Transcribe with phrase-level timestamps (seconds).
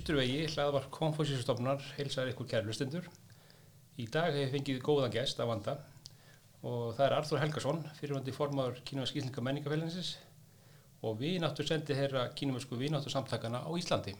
[0.00, 3.04] Östurvegi, hlaðvar konfúsísustofnar, heilsaður ykkur kærlustundur.
[4.00, 5.74] Í dag hefur fengið góðan gest að vanda
[6.64, 10.14] og það er Arþór Helgason, fyrirvandi formáður Kínumersk Íslinga menningafélagsins
[11.04, 14.14] og við náttur sendið herra Kínumersku vináttur samtakana á Íslandi.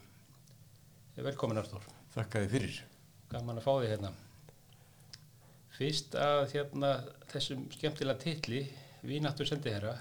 [1.16, 1.86] Velkomin Arþór.
[2.12, 2.83] Þakka þið fyrir.
[3.33, 4.12] Gaman að fá þig hérna.
[5.78, 6.92] Fyrst að hérna
[7.33, 8.66] þessum skemmtilega titli,
[9.00, 9.97] vináttur sendið herra,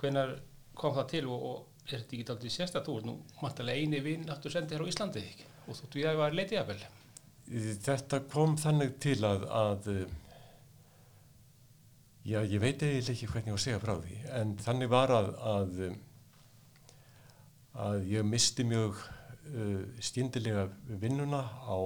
[0.00, 0.38] hvenar
[0.80, 3.06] kom það til og, og er þetta ekki aldrei sérstaklega þú?
[3.06, 5.22] Nú mættalega eini vináttur sendið herra á Íslandi
[5.66, 6.82] og þóttu ég að það var leitið af vel.
[7.86, 9.88] Þetta kom þannig til að, að
[12.24, 15.14] já, ég veit eiginlega ekki hvernig ég á að segja frá því, en þannig var
[15.16, 15.80] að, að,
[17.86, 20.68] að ég misti mjög uh, skyndilega
[21.02, 21.78] vinnuna á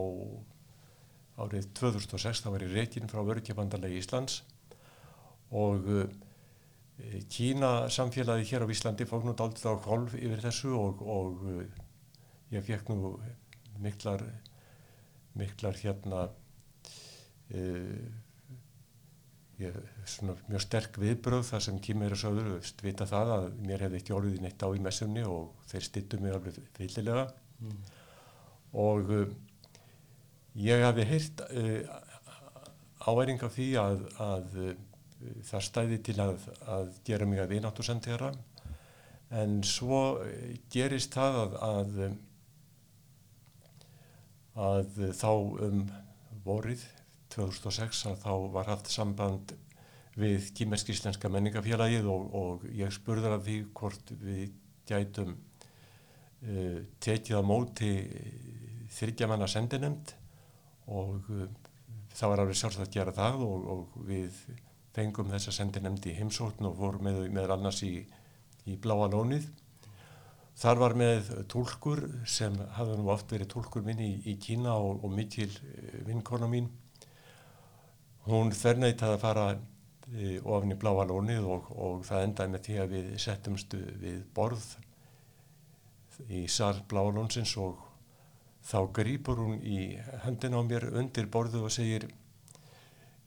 [1.37, 4.41] árið 2006, það var í reygin frá Örkjabandalegi Íslands
[5.53, 6.07] og uh,
[7.29, 11.65] Kína samfélagi hér á Íslandi fók nú daldið á kolf yfir þessu og, og uh,
[12.55, 13.17] ég fekk nú
[13.85, 14.25] miklar
[15.37, 16.23] miklar hérna
[17.53, 18.07] uh,
[19.61, 19.77] ég,
[20.09, 24.17] svona mjög sterk viðbröð þar sem kýmur og söður vita það að mér hefði ekki
[24.17, 27.29] orðið neitt á í messunni og þeir stittu mig alveg villilega
[27.61, 27.79] mm.
[28.87, 29.29] og uh,
[30.65, 31.81] ég hafi heyrt uh,
[33.05, 34.61] áæring af því að, að
[35.47, 38.33] það stæði til að, að gera mig að vináttu sendera
[39.35, 40.01] en svo
[40.71, 42.01] gerist það að, að
[44.57, 45.31] að þá
[45.67, 45.81] um
[46.47, 46.83] vorið
[47.35, 49.53] 2006 að þá var haft samband
[50.17, 54.55] við Kímersk Íslenska menningafélagið og, og ég spurður af því hvort við
[54.89, 57.91] gætum uh, tekið á móti
[58.97, 60.15] þryggjamanna sendinemnd
[60.89, 61.45] og uh,
[62.17, 64.41] það var alveg sjálfsagt að gera það og, og við
[64.97, 67.95] fengum þessa sendinemnd í heimsókn og vorum með, með annars í,
[68.67, 69.47] í bláa lónið
[70.57, 75.03] Þar var með tólkur sem hafði nú oft verið tólkur minn í, í Kína og,
[75.05, 75.51] og mikil
[76.07, 76.71] vinkona mín.
[78.25, 82.79] Hún þernætti að fara e, ofin í bláa lónið og, og það endaði með því
[82.81, 84.71] að við settumstu við borð
[86.33, 87.85] í sal bláa lónsins og
[88.65, 89.93] þá grýpur hún í
[90.25, 92.09] hendina á mér undir borðu og segir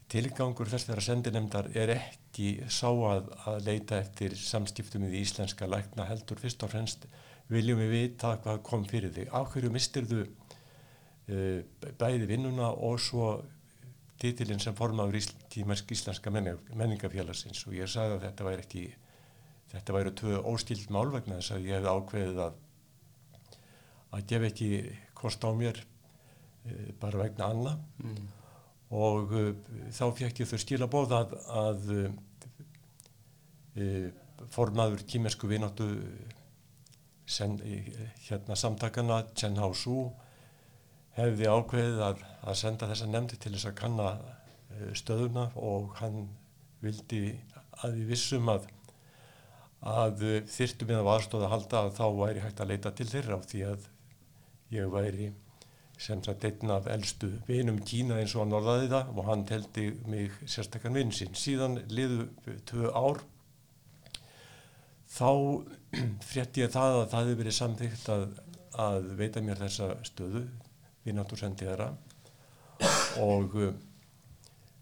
[0.09, 6.07] tilgangur þess þeirra sendinemdar er ekki sá að, að leita eftir samskiptum í íslenska lækna
[6.09, 7.05] heldur fyrst og fremst
[7.49, 9.29] viljum við vita hvað kom fyrir þig.
[9.33, 13.29] Af hverju mistir þú uh, bæði vinnuna og svo
[14.19, 18.87] titilinn sem formaður Kímersk Íslenska menningafélagsins og ég sagði að þetta væri ekki,
[19.75, 22.57] þetta væri tvö óskild málvegna þess að ég hefði ákveðið að
[24.09, 24.69] að gefa ekki
[25.13, 27.77] kost á mér uh, bara vegna anna.
[28.01, 28.38] Mm
[28.89, 29.53] og uh,
[29.93, 31.29] þá fekk ég þau skila bóð að,
[31.61, 32.09] að uh,
[34.49, 35.87] formaður kímersku vináttu
[37.29, 37.59] sen,
[38.25, 39.97] hérna samtakana Chen Hao Su
[41.15, 44.07] hefði ákveðið að, að senda þessa nefndi til þess að kanna
[44.97, 46.17] stöðuna og hann
[46.83, 47.21] vildi
[47.83, 48.63] að við vissum að
[49.79, 53.37] að þyrtu með að aðstóða að halda að þá væri hægt að leita til þeirra
[53.39, 53.81] á því að
[54.75, 55.27] ég væri
[55.99, 59.89] sem sagt einn af eldstu vinum Kína eins og hann orðaði það og hann teldi
[60.07, 61.35] mig sérstakkan vinn sín.
[61.35, 62.29] Síðan liðu
[62.69, 63.19] tvö ár
[65.11, 65.31] þá
[66.29, 68.25] frétti ég það að það hefði verið samþygt að,
[68.85, 70.45] að veita mér þessa stöðu
[71.03, 71.91] vinnáttursendiðara
[73.19, 73.75] og uh,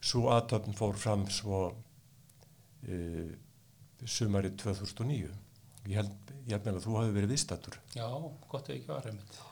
[0.03, 3.35] svo aðtöfn fór fram svo uh,
[4.05, 5.33] sumari 2009.
[5.87, 7.83] Ég held, ég held með að þú hafi verið viðstatur.
[7.97, 8.07] Já,
[8.51, 9.46] gott ef ekki var reynd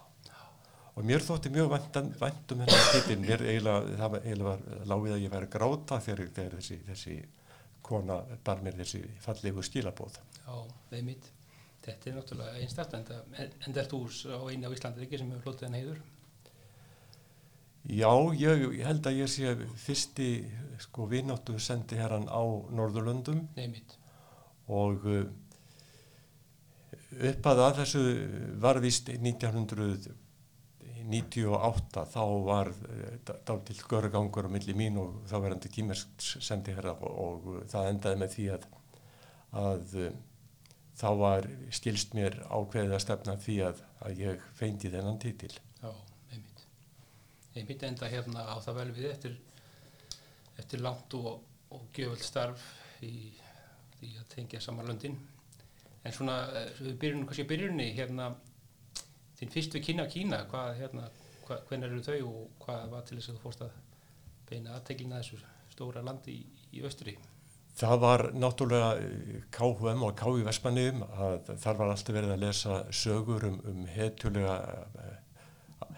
[0.95, 5.23] og mér þótti mjög vænt um hennar titin mér eiginlega, það eiginlega var lágið að
[5.25, 7.17] ég væri gráta þegar, þegar þessi, þessi
[7.85, 10.55] kona bar mér þessi fallegu skilabóð Já,
[10.90, 11.31] það er mitt
[11.85, 14.02] þetta er náttúrulega einstaklega en, það er þú
[14.34, 16.03] á eini á Íslandi ekki sem hefur hlutið en heiður?
[17.85, 20.29] Já, ég, ég held að ég sé fyrsti
[20.81, 22.41] sko vinnáttu sendi herran á
[22.73, 23.43] Norðurlöndum.
[23.53, 23.93] Nei mitt
[24.66, 25.28] og uh,
[27.29, 28.02] upp að að þessu
[28.64, 30.09] var vist 1900
[31.05, 36.96] 98 þá var eh, dáltill görugangur á milli mín og þá verðandi kímersk sendi herra
[36.97, 38.67] og, og það endaði með því að,
[39.61, 40.16] að eh,
[40.96, 45.52] þá var skilst mér ákveðið að stefna því að, að ég feindi þennan títil.
[45.81, 45.91] Já,
[46.31, 46.66] einmitt.
[47.53, 49.37] Einmitt enda hérna á það vel við eftir,
[50.57, 51.43] eftir langt og,
[51.75, 52.66] og gjöföld starf
[53.03, 53.13] í
[53.99, 55.19] því að tengja saman löndin.
[56.05, 58.31] En svona, eh, við byrjunum, kannski byrjunni hérna
[59.40, 61.08] þín fyrst við kynna Kína, hvað, hérna,
[61.47, 63.78] hvað, hvernig eru þau og hvað var til þess að þú fórst að
[64.49, 65.40] beina aðteglina þessu
[65.73, 66.46] stóra landi í,
[66.78, 67.17] í austri?
[67.76, 72.78] Það var náttúrulega eh, KHM og KI Vestmanniðum að þar var alltaf verið að lesa
[72.96, 74.53] sögur um, um hetjulega,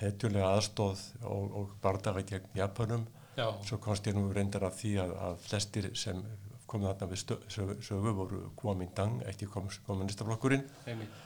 [0.01, 3.06] hetjulega aðstóð og, og bardaga gegn Japanum.
[3.38, 6.24] Já, Svo komst ég nú reyndar af því að, að flestir sem
[6.68, 7.40] komið þarna við stö-
[7.86, 11.19] sögu, voru Kuomintang, ekki kommunistaflokkurinn einmitt.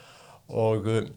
[0.51, 1.07] og uh,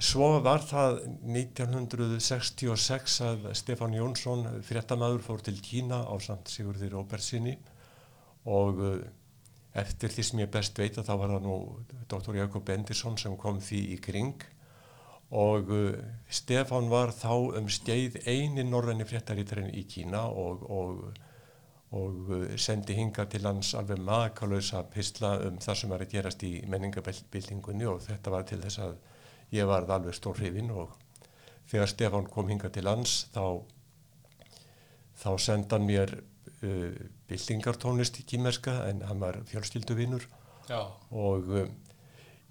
[0.00, 7.56] svo var það 1966 að Stefán Jónsson, fréttamaður, fór til Kína á samt Sigurði Róbertsinni
[8.48, 9.02] og uh,
[9.76, 11.58] eftir því sem ég best veit að þá var það nú
[12.08, 12.38] Dr.
[12.40, 14.46] Jakob Bendisson sem kom því í kring
[15.36, 15.92] og uh,
[16.32, 21.04] Stefán var þá um steið eini norræni fréttarítarinn í Kína og, og,
[21.92, 26.48] og uh, sendi hinga til hans alveg makalösa pistla um það sem var að gerast
[26.48, 28.98] í menningabildingunni og þetta var til þess að
[29.54, 30.94] ég varð alveg stór hrifin og
[31.70, 33.62] þegar Stefán kom hinga til hans þá,
[35.22, 36.96] þá senda hann mér uh,
[37.30, 40.26] bildingartónlist í kímerska en hann var fjölskylduvinur.
[41.10, 41.72] Og um,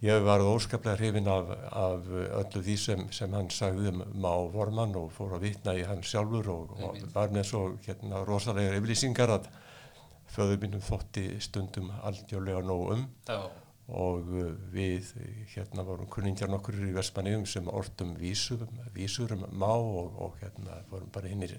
[0.04, 4.96] ég var óskaplega hrifin af, af öllu því sem, sem hann sagði um Má Vormann
[5.00, 9.36] og fór að vitna í hann sjálfur og, og var með svo hérna, rosalega yfirlýsingar
[9.36, 9.50] að
[10.30, 13.08] föður mínum þótti stundum aldjóðlega nóg um.
[13.28, 13.42] Já,
[13.90, 18.60] og uh, við uh, hérna vorum kunningjar nokkur í Vestmanniðum sem ortum vísur,
[18.96, 21.54] vísur um Má og, og hérna vorum bara hinnir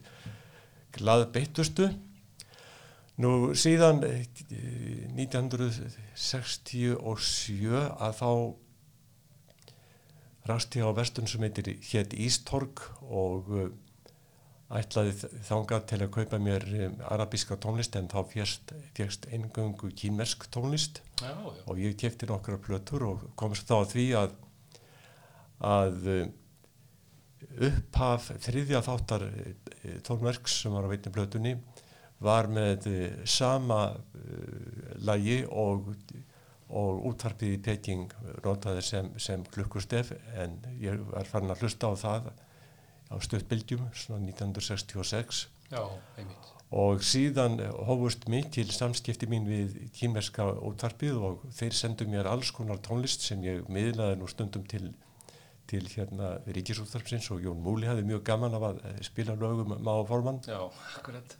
[0.96, 1.86] glaðbeittustu.
[3.20, 4.24] Nú síðan eh,
[5.12, 8.30] 1967 að þá
[10.48, 13.44] rast ég á vestun sem heitir hétt Ístorg og
[14.70, 21.02] ætlaði þangað til að kaupa mér um, arabíska tónlist en þá fjast eingöngu kínmersk tónlist.
[21.18, 24.36] Já, já, og ég kefti nokkra plötur og komst þá að því að
[25.60, 26.22] að uh,
[27.66, 29.54] upphaf þriðja þáttar uh,
[30.06, 31.56] tónverks sem var á veitni plötunni
[32.22, 35.90] var með uh, sama uh, lagi og,
[36.70, 38.14] og útvarpið í Peking
[38.44, 42.30] notaði sem, sem klukkustef en ég var farin að hlusta á það
[43.10, 45.82] á stuttbylgjum svona 1966 já,
[46.16, 46.48] einmitt.
[46.70, 47.58] og síðan
[47.88, 53.42] hófust mikil samskipti mín við kýmerska útvarpið og þeir sendu mér alls konar tónlist sem
[53.42, 54.92] ég miðlaði nú stundum til,
[55.70, 59.92] til hérna Ríkisútvarpsins og Jón Múli hafði mjög gaman af að eh, spila lögum Má
[60.06, 60.62] Formann Já,
[60.94, 61.36] akkurat.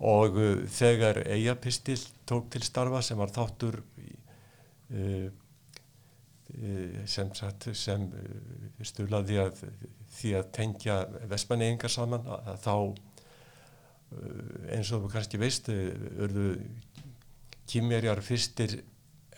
[0.00, 4.16] og uh, þegar Eyjapistil tók til starfa sem var þáttur í,
[4.96, 5.28] uh,
[7.10, 9.64] sem, sagt, sem uh, stulaði að
[10.14, 10.96] því að tengja
[11.30, 12.92] vestmanneyingar saman að, þá uh,
[14.76, 16.48] eins og þú kannski veist urðu
[17.70, 18.72] kýmverjar fyrstir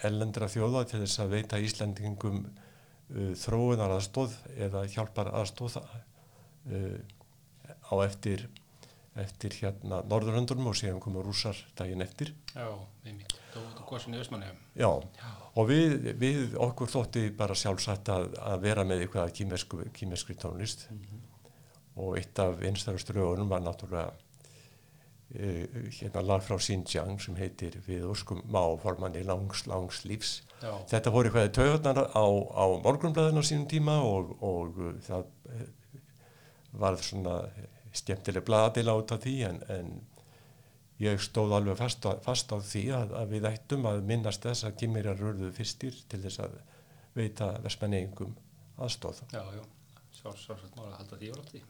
[0.04, 2.38] ellendra þjóða til þess að veita Íslandingum
[3.38, 4.32] þróunar aðstóð
[4.66, 5.80] eða hjálpar aðstóð á
[8.02, 8.48] eftir
[9.22, 12.32] eftir hérna Norðurlöndunum og síðan komu rússar daginn eftir.
[12.54, 12.68] Já,
[13.06, 14.50] í Ösmanni.
[14.76, 14.90] Já,
[15.56, 20.88] og við, við okkur þótti bara sjálfsagt að, að vera með eitthvað kýmesku, kýmeskri tónlist
[21.96, 28.05] og eitt af einstakastur lögunum var náttúrulega uh, hérna lag frá Xinjiang sem heitir Við
[28.10, 30.43] óskum má formanni langs, langs lífs.
[30.60, 34.76] Já, Þetta voru eitthvað taugarnar á, á morgunblæðin á sínum tíma og, og
[35.08, 35.64] það uh,
[36.76, 37.41] var svona
[37.96, 39.93] skemmtileg blaðadila út af því en, en
[41.03, 44.69] ég stóð alveg fast á, fast á því að, að við ættum að minnast þess
[44.69, 46.58] að kymmerjar rörðu fyrstir til þess að
[47.17, 48.36] veita versmenningum
[48.76, 49.24] aðstóð.
[49.32, 49.65] já, já.
[50.17, 51.62] Sjálf, sjálfsagt mála að halda því á lofti.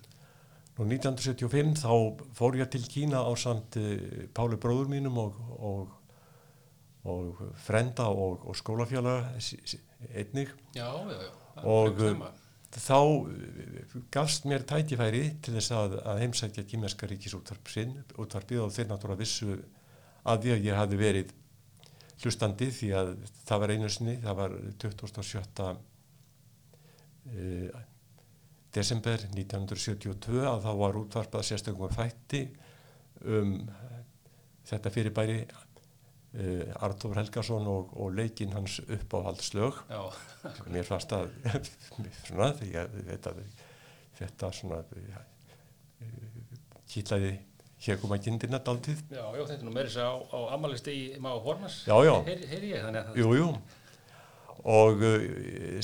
[0.76, 1.92] Nú 1975 þá
[2.36, 5.94] fór ég til Kína á samt uh, Páli bróður mínum og, og,
[7.08, 9.32] og frenda og, og skólafjálaga
[10.12, 11.32] einnig Já, já, já.
[11.64, 12.04] Og.
[12.76, 19.22] Þá uh, gafst mér tækifæri til þess að, að heimsækja kýmerska ríkisútvarpið og þeir náttúrulega
[19.22, 19.56] vissu
[20.26, 21.34] að því að ég hafði verið
[22.22, 23.12] hlustandi því að
[23.46, 25.68] það var einu sinni, það var 27.
[27.26, 27.84] Uh,
[28.76, 32.42] desember 1972 að þá var útvarpað sérstökum þætti
[33.24, 33.54] um
[34.66, 35.38] þetta fyrirbæri
[36.36, 39.82] uh, Artur Helgason og, og leikinn hans uppáhaldslög
[40.70, 41.32] mér fannst að
[42.26, 43.34] svona, því að þetta,
[44.20, 44.82] þetta svona
[46.90, 47.36] kýtlaði
[47.86, 49.02] hegum að kindina daldið.
[49.10, 50.38] já, já, þetta er nú meira þess að á,
[51.28, 51.80] á Hormars.
[51.86, 52.14] Já, já.
[52.28, 53.18] Heyri, heyri ég, þannig að.
[53.20, 53.50] Jú, jú.
[54.66, 55.26] Og uh,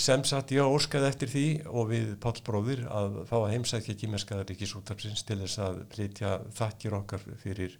[0.00, 4.48] sem sagt ég óskaði eftir því og við Páll bróðir að fá að heimsækja kýmerskaðar
[4.50, 7.76] ríkisúttarpsins til þess að flytja þakkir okkar fyrir,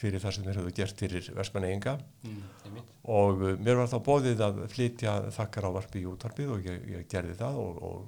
[0.00, 2.80] fyrir það sem þeir höfðu gert fyrir versmaneyinga Mm,
[3.10, 6.82] og uh, mér var þá bóðið að flytja þakkar á varpi í útvarpið og ég,
[6.94, 8.02] ég gerði það og og,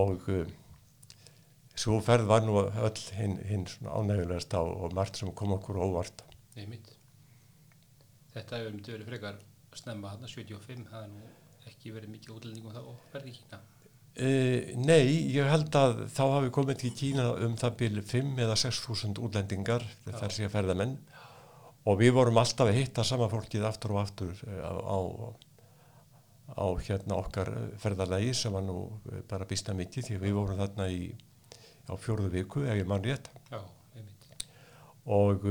[0.00, 0.56] og uh,
[1.74, 6.24] svo ferð var nú öll hinn hin ánægulegast á og margt sem kom okkur óvart
[6.58, 6.90] einmitt.
[8.34, 9.38] Þetta hefur myndi verið frekar
[9.78, 11.28] snemma hann 75, það er nú
[11.70, 13.60] ekki verið mikið útlendingum þá og verði í Kína.
[14.10, 18.56] Uh, nei, ég held að þá hafi komið til Kína um það byrju 5 eða
[18.58, 20.96] 6.000 útlendingar þar sé að ferða menn
[21.88, 24.98] og við vorum alltaf að hitta sama fólkið aftur og aftur uh, á, á,
[26.58, 28.82] á hérna okkar ferðarlegi sem var nú
[29.30, 31.12] bara býsta mikið því við vorum þarna í,
[31.86, 33.30] á fjórðu viku, ef ég mann rétt.
[33.54, 33.62] Já,
[35.10, 35.46] og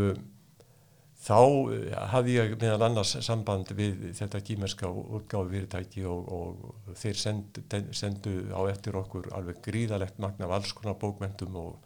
[1.20, 1.74] þá uh,
[2.14, 7.64] hafði ég meðal annars samband við þetta kýmerska útgáfi fyrirtæki og, og þeir sendu,
[7.96, 11.78] sendu á eftir okkur alveg gríðalegt magna af alls konar bókmentum og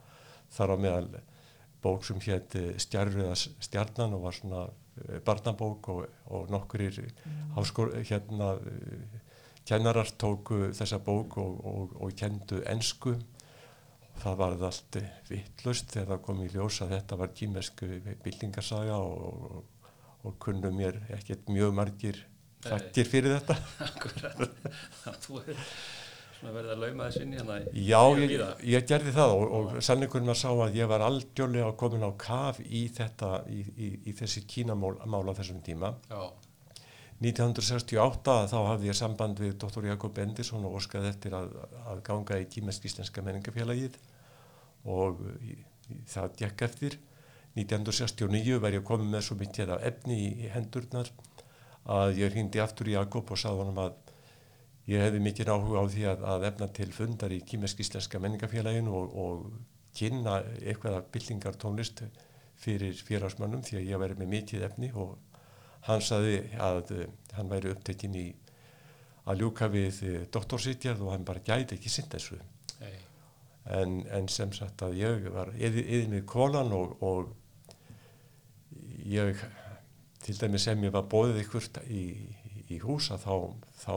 [0.54, 1.10] þar á meðal
[1.84, 7.02] bók sem hétt Stjarriða stjarnan og var svona uh, barnabók og, og nokkurir
[7.58, 8.56] háskor, hérna
[9.68, 13.16] kennarar tóku þessa bók og, og, og kendu ensku
[14.22, 17.90] það var allt vittlust þegar það kom í ljós að þetta var kýmersku
[18.24, 19.90] byltingarsaga og, og,
[20.24, 22.22] og kunnu mér ekkert mjög margir
[22.64, 23.58] þakkir fyrir þetta.
[25.24, 25.68] Þú hefur
[26.44, 27.58] svona verið að lauma þessu inn í hérna.
[27.72, 32.04] Já, ég, ég gerði það og, og sannleikurinn var sá að ég var aldjörlega komin
[32.04, 35.94] á kaf í þetta, í, í, í þessi kínamála þessum tíma.
[36.12, 36.24] Já.
[37.22, 39.86] 1968 þá hafði ég samband við Dr.
[39.92, 41.54] Jakob Bendisson og orskaði eftir að,
[41.88, 44.00] að ganga í kýmest-íslenska menningafélagið
[44.90, 45.58] og í,
[45.94, 46.98] í, það gekk eftir.
[47.54, 51.12] 1969 var ég komið með svo mikið af efni í, í hendurnar
[51.84, 54.00] að ég hindi aftur Jakob og sagði honum að
[54.90, 59.14] ég hefði mikið áhuga á því að, að efna til fundar í kýmest-íslenska menningafélaginu og,
[59.16, 62.04] og kynna eitthvað af byllingar tónlist
[62.60, 65.16] fyrir félagsmannum því að ég væri með mikið efni og
[65.88, 67.06] hann saði að uh,
[67.38, 68.26] hann væri upptekinn í
[69.28, 72.40] að ljúka við uh, doktorsitjað og hann bara gæti ekki sinn þessu
[72.84, 72.98] Hey.
[73.80, 77.30] en, en sem sagt að ég var yfir með kólan og, og
[79.08, 79.40] ég
[80.24, 82.02] til dæmis sem ég var bóðið ykkur í,
[82.72, 83.34] í, húsa þá,
[83.84, 83.94] þá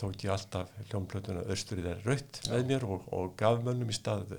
[0.00, 4.32] tók ég alltaf hljómblötuna Östurið er rautt með mér og, og gaf mönnum í stað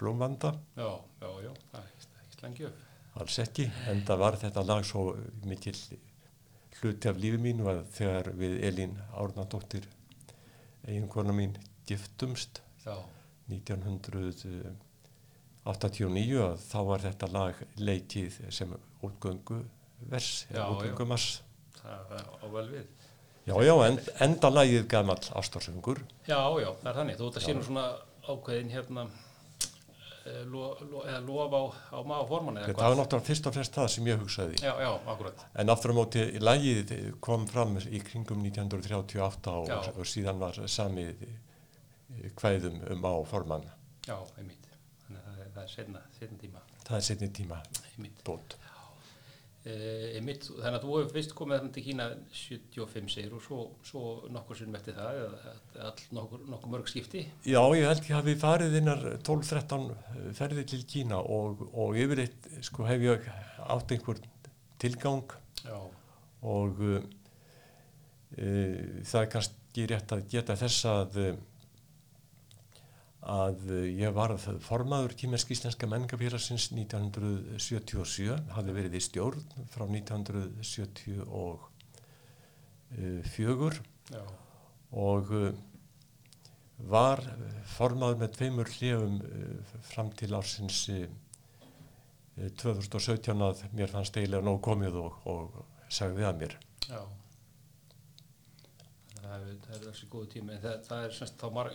[0.00, 0.88] blómvanda Já,
[1.22, 2.82] já, já, það er ekki- slangjöf.
[3.22, 5.04] alls ekki, en það var þetta lag svo
[5.46, 5.76] mikil
[6.84, 9.86] hluti af lífi mínu að þegar við Elín Árnardóttir
[10.84, 11.54] eiginkona mín
[11.88, 13.00] giftumst Já,
[13.48, 18.68] 1989 að þá var þetta lag leikið sem
[19.00, 19.64] útgöngu
[20.10, 21.40] vers eða útgöngu mars.
[21.78, 22.84] Það er á vel við.
[23.48, 26.04] já já, end, enda lagið gamall ástarsöngur.
[26.28, 27.16] Já, já, það er þannig.
[27.16, 27.86] Þú ert að sé nú svona
[28.28, 29.02] ákveðin hérna
[30.48, 31.62] lo, lo, eða lof á,
[31.94, 34.72] á maður forman eða þetta var náttúrulega fyrst og fremst það sem ég hugsaði Já,
[34.80, 35.44] já, akkurat.
[35.60, 36.92] en aftur á móti lagið
[37.24, 41.26] kom fram í kringum 1938 og, og síðan var samið
[42.38, 43.66] kvæðum um á formann
[44.06, 44.66] Já, einmitt.
[45.06, 46.60] Þannig að það er, það setna, setna tíma.
[46.84, 47.60] það er setni tíma
[47.94, 48.18] Einmitt.
[48.26, 48.56] bót
[49.64, 50.44] Eh, einmitt.
[50.44, 52.06] Þannig að þú hefur fyrst komið þannig til Kína
[52.36, 57.22] 75 segir og svo, svo nokkur sinnum eftir það eða nokkur, nokkur mörg skipti.
[57.48, 59.86] Já, ég held ég hafi farið innar 12-13
[60.36, 63.24] ferði til Kína og, og yfirleitt sko, hef ég
[63.64, 64.20] átt einhver
[64.84, 65.80] tilgang Já,
[66.44, 67.00] og uh,
[68.36, 71.32] það er kannski rétt að geta þess að uh,
[73.24, 81.58] að uh, ég var formaður Kímersk Íslenska menningafélagsins 1977, hafði verið í stjórn frá 1974
[84.12, 84.22] já,
[84.92, 85.52] og uh,
[86.90, 87.22] var
[87.76, 89.28] formaður með tveimur hljöfum uh,
[89.88, 91.08] fram til ársins uh,
[92.60, 95.44] 2017 að mér fannst eiginlega nóg komið og, og
[95.88, 96.54] sagði að mér.
[96.88, 97.00] já.
[99.24, 100.50] Það er, þessi góðu tími.
[100.54, 101.72] En það, það er semst þá marg,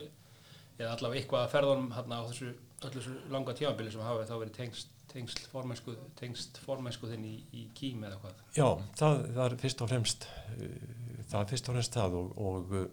[0.80, 2.54] eða allavega eitthvað að ferðunum hérna á þessu,
[2.86, 7.68] þessu langa tímabili sem hafa þá verið tengst, tengst formennsku, tengst formennsku þinn í, í
[7.76, 8.42] kým eða hvað.
[8.56, 8.68] Já,
[9.02, 10.66] það, það er fyrst og fremst uh,
[11.30, 12.88] það er fyrst og fremst það og, og uh,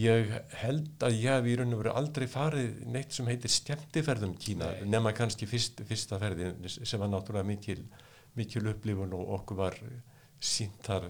[0.00, 0.32] ég
[0.62, 4.72] held að ég hef í raun og veru aldrei farið neitt sem heitir skemmtiferðum Kína
[4.72, 4.88] Nei.
[4.96, 7.84] nema kannski fyrst, fyrsta ferðin sem var náttúrulega mikil,
[8.38, 9.78] mikil upplifun og okkur var
[10.44, 11.06] sínt þar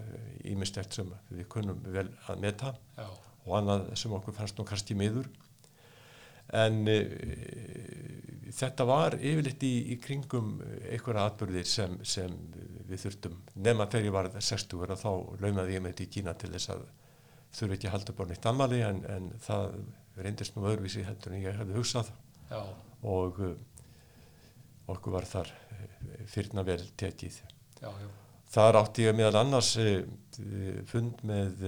[0.47, 3.09] ímestegt sem við kunnum vel að meta Já,
[3.45, 5.31] og annað sem okkur fannst nú kannski miður
[6.53, 7.05] en uh,
[8.55, 10.59] þetta var yfirleitt í, í kringum
[10.91, 12.35] einhverja atbyrðir sem, sem
[12.89, 13.39] við þurftum.
[13.65, 15.11] Nema þegar ég var 60 og þá
[15.43, 16.85] laumaði ég með þetta í Kína til þess að
[17.55, 19.79] þurfi ekki að halda á neitt ammali en, en það
[20.25, 22.11] reyndist nú öðruvísi heldur en ég hefði hugsað.
[22.51, 22.61] Já,
[23.11, 23.55] og uh,
[24.93, 27.41] okkur var þar uh, fyrna vel tekið.
[27.81, 28.11] Já, já,
[28.55, 30.05] Þar átti ég meðal annars uh,
[30.91, 31.65] fund með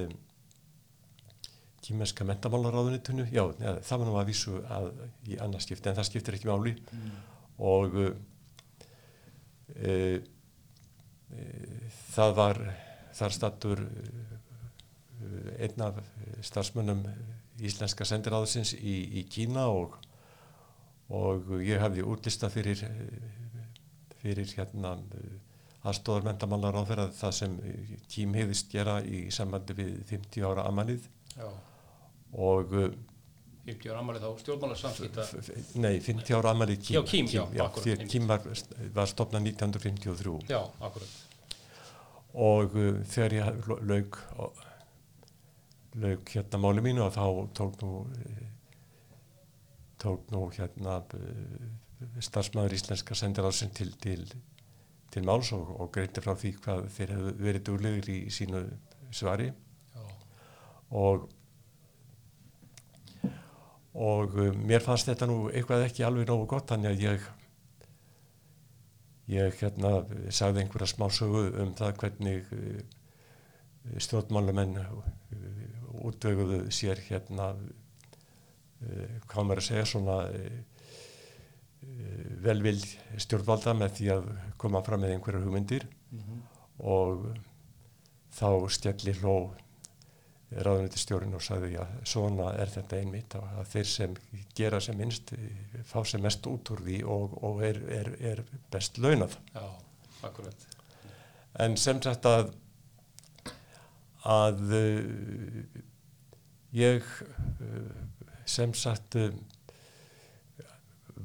[1.86, 4.88] kýmenska mentamálaráðunitinu, já, neða, það var nú að vísu að,
[5.30, 6.72] í annars skipti, en það skiptir ekki máli.
[7.62, 8.08] Og uh,
[9.76, 10.16] uh,
[11.30, 11.46] e,
[12.12, 12.60] það var
[13.16, 13.86] þar stattur
[15.62, 16.02] einn af
[16.44, 17.00] starfsmönnum
[17.64, 19.96] íslenska sendiráðsins í, í Kína og,
[21.08, 22.82] og ég hafði útlista fyrir,
[24.20, 24.96] fyrir hérna
[25.86, 27.56] aðstóðar mentamálar áferða það sem
[28.12, 31.48] tím hefðist gera í sambandi við 50 ára amalið Já.
[32.32, 32.72] Og
[33.66, 35.24] 50 ára amalið þá stjórnmálarsamskipta
[35.82, 38.12] Nei, 50 ára amalið Kím Já, Kím, já, já akkurat, Því einmitt.
[38.12, 38.44] Kím var,
[38.94, 41.08] var stopnað 1953 Já, akkurat.
[42.36, 43.70] Og uh, þegar ég
[44.38, 44.62] og-
[45.96, 47.24] lauk hérna máli mínu og þá
[47.56, 47.90] tók nú
[48.20, 48.48] eh,
[49.98, 54.26] tók nú hérna uh, starfsmæður íslenska sendiráðsinn til, til,
[55.10, 58.60] til máls og, og greiti frá því hvað þeir hefðu verið duglegir í sínu
[59.16, 59.48] svari.
[59.96, 60.04] Já,
[61.00, 61.24] og
[63.96, 67.26] og uh, mér fannst þetta nú eitthvað ekki alveg nógu gott þannig að ég
[69.36, 69.92] ég hérna
[70.30, 72.80] sagði einhverja smásögu um það hvernig uh,
[74.04, 74.94] stjórnmálamenn uh,
[76.06, 77.54] útvöguðu sér hérna
[79.26, 80.16] hvað maður að segja svona
[82.44, 82.84] velvild
[83.24, 84.26] stjórnvalda með því að
[84.60, 86.42] koma fram með einhverja hugmyndir Mhm.
[86.78, 87.24] og
[88.36, 89.36] þá stjalli hló
[90.50, 94.14] ráðunitistjórinn og sagði já, svona er þetta einmitt að þeir sem
[94.54, 98.44] gera sem minnst eh, fá sem mest út úr því og, og er, er, er
[98.72, 99.34] best launað.
[99.54, 99.66] já,
[100.22, 100.72] akkurat
[101.58, 102.52] En sem sagt að
[104.26, 105.82] að uh,
[106.74, 107.92] ég uh,
[108.46, 109.30] sem sagt uh,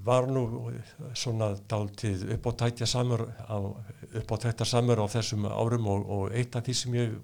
[0.05, 0.71] var nú
[1.13, 7.19] svona dálítið uppátækja samur á, á þessum árum og, og eitt af því sem ég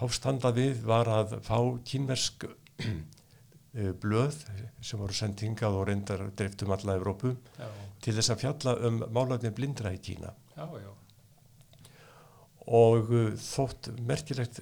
[0.00, 1.58] hófst handa við var að fá
[1.88, 2.46] kínversk
[2.84, 4.40] eh, blöð
[4.80, 7.68] sem voru sendingað og reyndar dreiftum alla Evrópu Já,
[8.04, 10.32] til þess að fjalla um málefni blindra í Kína.
[10.54, 10.90] Já, já,
[12.68, 14.60] og uh, þótt merkilegt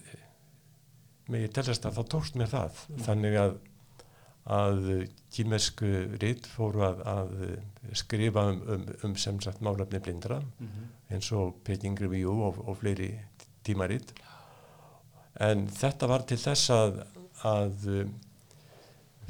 [1.26, 3.56] með ég telast að þá tókst mér það þannig að
[4.46, 4.84] að
[5.34, 5.80] kýmesk
[6.22, 7.32] rít fóru að, að
[7.98, 12.78] skrifa um, um, um sem sagt málefni blindra mhm, eins og Peking Review og, og
[12.78, 13.10] fleiri
[13.66, 14.14] tímaritt
[15.42, 17.00] en þetta var til þess að,
[17.46, 18.14] að um,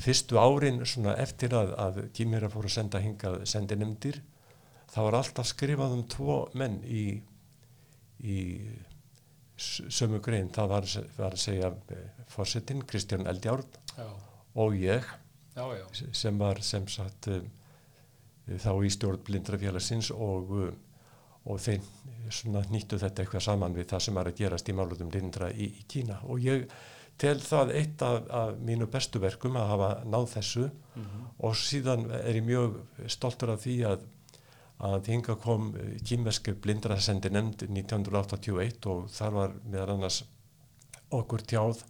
[0.02, 4.20] fyrstu árin svona eftir að, að kýmera fóru að senda hingað sendinemdir
[4.92, 7.06] þá var alltaf skrifað um tvo menn í,
[8.22, 8.38] í
[9.56, 10.50] sömu grein.
[10.52, 11.70] Það var, var að segja
[12.32, 14.08] fórsetin Kristján Eldjárn já,
[14.56, 15.04] og ég
[15.56, 17.46] já, já, sem var sem sagt um,
[18.46, 20.82] þá í stjórn blindrafélagsins og, um,
[21.46, 21.86] og þeir
[22.34, 25.70] svona nýttu þetta eitthvað saman við það sem var að gerast í málutum blindra í,
[25.70, 26.18] í Kína.
[26.26, 26.66] Og ég
[27.20, 30.66] tel það eitt af, af mínu bestu verkum að hafa náð þessu.
[30.96, 32.80] Mhm, og síðan er ég mjög
[33.12, 34.06] stoltur af því að
[34.76, 35.70] að hinga kom
[36.04, 40.18] kýmveski blindrasendi nefnd 1981 og þar var meðal annars
[41.16, 41.80] okkur tjáð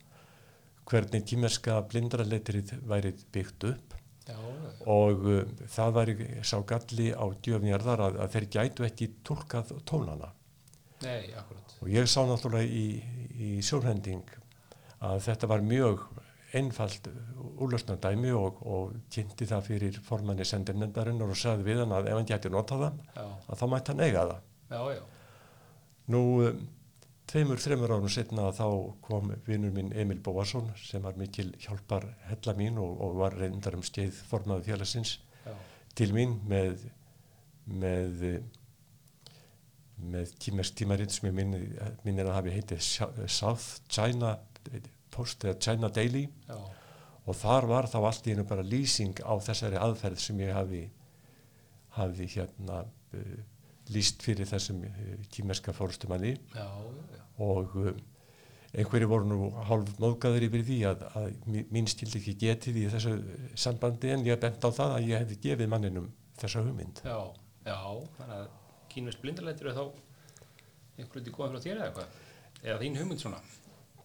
[0.86, 4.36] hvernig kýmverska blindraleitrið værið byggt upp já,
[4.90, 5.40] og uh,
[5.76, 10.32] það væri sá galli á djöfnjarðar að, að þeir gætu ekki tólkað tónana.
[11.04, 11.32] Nei,
[11.82, 12.86] og ég sá náttúrulega í,
[13.36, 14.24] í sjónhending
[15.04, 16.06] að þetta var mjög
[16.56, 17.10] einfalt
[17.60, 22.28] úrlösnardæmi og, og kynnti það fyrir formanni sendinendarinnar og sagði við hann að ef hann
[22.30, 24.40] gæti notað það Já, að þá mætti hann eiga það.
[24.70, 25.02] já, já,
[26.14, 26.22] Nú,
[27.30, 28.66] tveimur, þreimur árum setna þá
[29.04, 33.78] kom vinnur minn Emil Bóarsson sem var mikil hjálpar hella mín og, og var reyndar
[33.78, 35.54] um skeið formaði félagsins já,
[35.98, 36.86] til mín með
[37.66, 38.24] með
[39.96, 41.60] með kýmersk tímaritt sem ég minni,
[42.04, 42.82] minnir að hafi heitið
[43.32, 44.36] South China
[45.16, 46.26] Post eða China Daily.
[46.44, 46.58] Já,
[47.26, 50.82] og þar var þá allt í einu bara lýsing á þessari aðferð sem ég hafi
[51.96, 53.38] hafi hérna uh,
[53.94, 54.92] lýst fyrir þessum uh,
[55.35, 56.35] kýmerska fórstumanni
[57.38, 57.99] og um,
[58.77, 62.87] einhverju voru nú hálf móðgæður yfir því að, að mí- mín skildi ekki getið í
[62.92, 63.12] þessu
[63.57, 66.09] sambandi en ég bent á það að ég hefði gefið manninum
[66.40, 67.01] þessa hugmynd.
[67.05, 67.18] já,
[67.68, 67.79] já,
[68.18, 68.49] þannig að
[68.92, 69.85] kínvesk blindarleitur er þá
[70.96, 72.20] einhvern veginn komið frá þér eða eitthvað,
[72.66, 73.40] eða þín hugmynd svona,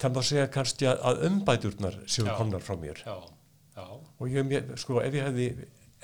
[0.02, 3.02] Það má segja kannski að, að umbæturnar séu komnar frá mér.
[3.06, 3.17] Já,
[3.76, 3.84] já,
[4.17, 5.46] og ég, sko, ef ég hefði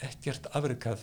[0.06, 1.02] ekkert afrikað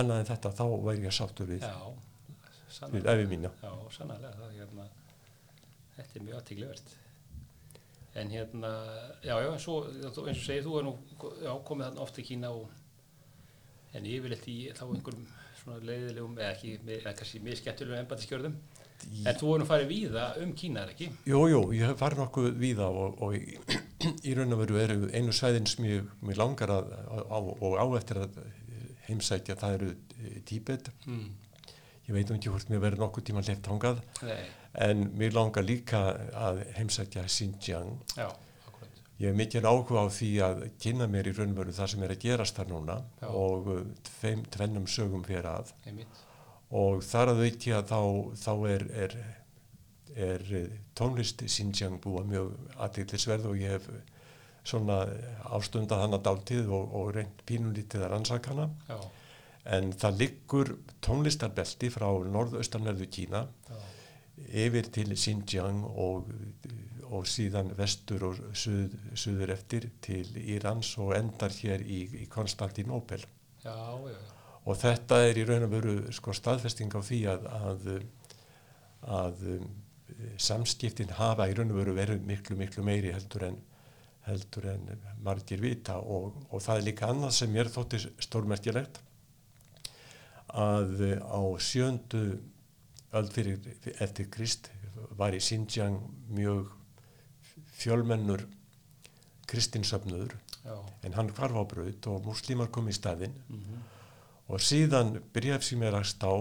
[0.00, 3.50] annað en þetta þá væri ég sáttur við, já, við sannarlega, efi mína.
[3.62, 4.86] já, sannarlega, það, hérna,
[5.96, 6.94] þetta er mjög aðtíklivert.
[8.14, 8.70] En hérna,
[9.26, 9.80] já, já, svo,
[10.14, 10.92] þú- eins og segir, þú er nú,
[11.42, 12.68] já, komið þarna oft í Kína og,
[13.94, 15.26] en yfirleitt í þá einhverjum
[15.64, 18.54] svona leiðilegum, eða ekki, eða kannski mjög skemmtilegum embatiskjörðum,
[19.24, 21.08] en þú er nú farið víða um Kína, er ekki?
[21.30, 23.58] Jú, jú, ég farið nokkuð víða og, og í,
[24.30, 26.92] í raun og veru eru einu svæðin sem ég, mér langar að,
[27.30, 28.38] á, og á eftir að
[29.08, 30.90] heimsækja það eru eh, Tíbet.
[31.06, 31.26] Mm.
[32.08, 34.40] ég veit um ekki hvort mér verður nokkuð tíma leift hangað Nei,
[34.86, 36.00] en mér langar líka
[36.36, 38.28] að heimsækja Xinjiang já.
[39.22, 42.22] Ég hef mikil áhuga á því að kynna mér í raunveru það sem er að
[42.24, 43.28] gerast þar núna Já.
[43.30, 46.18] og uh, tveim, tvennum sögum fyrir að Einmitt.
[46.74, 47.42] og þar að
[47.78, 48.00] að þá,
[48.42, 49.14] þá er, er,
[50.32, 50.64] er uh,
[50.98, 53.86] tónlist Xinjiang búa mjög aðeinsverð og ég hef
[54.64, 55.02] svona
[55.54, 58.98] ástundað hana dáltið og, og reynd pínulítið að rannsakana Já,
[59.76, 60.72] en það liggur
[61.04, 63.78] tónlistarbelti frá norðaustanverðu Kína já,
[64.64, 66.30] yfir til Xinjiang og,
[67.14, 73.24] og síðan vestur og suð, suður eftir til Írans og endar hér í, í Konstantinópel.
[74.10, 74.22] já.
[74.64, 77.88] Og þetta er í raun og veru sko, staðfesting á því að, að,
[79.12, 79.66] að um,
[80.40, 83.58] samskiptin hafa í raun og veru verið miklu, miklu meiri heldur en,
[84.24, 84.86] heldur en
[85.24, 89.00] margir vita og, og það er líka annað sem mér þótti stórmerkilegt
[90.54, 92.24] að á sjöndu
[93.14, 93.60] öll fyrir
[93.98, 94.70] eftir Krist
[95.18, 95.98] var í Xinjiang
[96.34, 96.70] mjög
[97.74, 98.46] fjölmennur
[99.50, 100.32] kristinsöfnuður
[100.64, 100.76] já.
[101.04, 103.34] en hann hvarf á braut og múslímar kom í staðinn.
[103.48, 103.82] Mm
[104.48, 106.34] og síðan byrjaf sem ég rækst á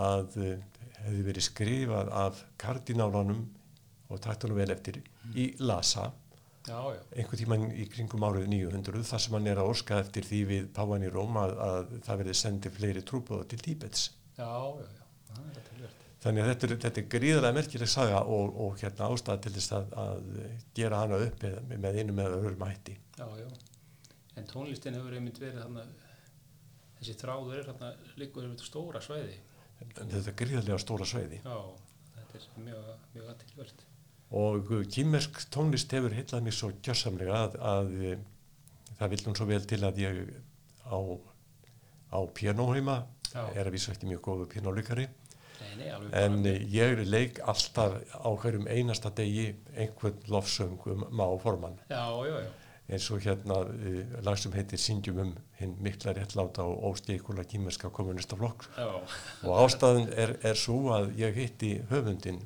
[0.00, 0.50] að uh,
[1.00, 3.46] hefði verið skrifað af kardinálunum
[4.10, 5.00] og taktunum vel eftir
[5.32, 6.10] í Lhasa
[6.70, 10.26] Já, já, einhver tíman í kringum árið 900 þar sem hann er að orska eftir
[10.28, 14.04] því við Páan í Róm að, að það verði sendið fleiri trúbóða til Tíbets
[14.36, 15.08] já, já, já.
[15.30, 16.04] Það er þetta ljótt.
[16.26, 19.74] þannig að þetta er, þetta er gríðarlega merkileg saga og, og hérna ástæða til þess
[19.80, 20.30] að, að
[20.78, 23.50] gera hana upp með, með einu með öðrum hætti Já, já.
[24.38, 25.86] En tónlistin hefur einmitt verið þarna,
[27.00, 29.02] þessi þráður er liggur yfir þetta stóra
[29.90, 31.58] en þetta er gríðarlega stóra sveiði Já,
[32.14, 33.89] þetta er mjög, mjög aðtilvöld.
[34.30, 38.18] Og kýmersk tónlist hefur heillað mér svo gjörsamlega að, að uh,
[39.00, 40.20] það vil nú svo vel til að ég
[40.86, 40.98] á,
[42.14, 43.00] á pianoheima
[43.34, 45.08] er að vísa ekki mjög góðu pianolíkari
[46.14, 51.78] en uh, ég leik alltaf á hverjum einasta degi einhvern lofsöng um má formann.
[51.90, 52.50] Já, já, já.
[52.90, 57.90] eins og hérna uh, lag sem heitir Syngjum um hinn mikla réttláta og óstíkula kýmerska
[57.90, 58.88] kommunistaflokk Já,
[59.42, 62.42] og ástæðan er, er svo að ég hitti höfundin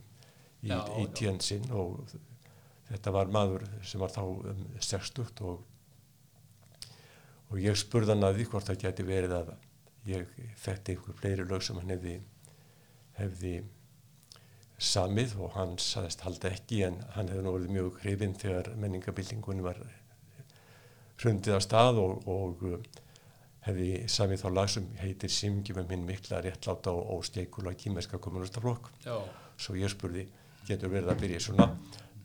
[0.64, 1.12] í, í já.
[1.20, 2.00] tjensinn og
[2.88, 5.62] þetta var maður sem var þá um 60 og,
[7.50, 9.54] og ég spurði hann að því hvort það geti verið að
[10.08, 12.18] ég þekkti einhver fleiri lög sem hann hefði,
[13.18, 13.54] hefði
[14.84, 19.64] samið og hann saðist halda ekki en hann hefði nú verið mjög hrifinn þegar menningabildingunni
[19.64, 19.80] var
[21.22, 22.64] hrundið af stað og, og
[23.64, 28.20] hefði samið þá lag sem heitir Simgjum um hinn mikla réttláta og, og steikula kýmerska
[28.20, 28.90] kommunistaflokk
[29.56, 30.26] svo ég spurði,
[30.68, 31.66] getur verið að byrja svona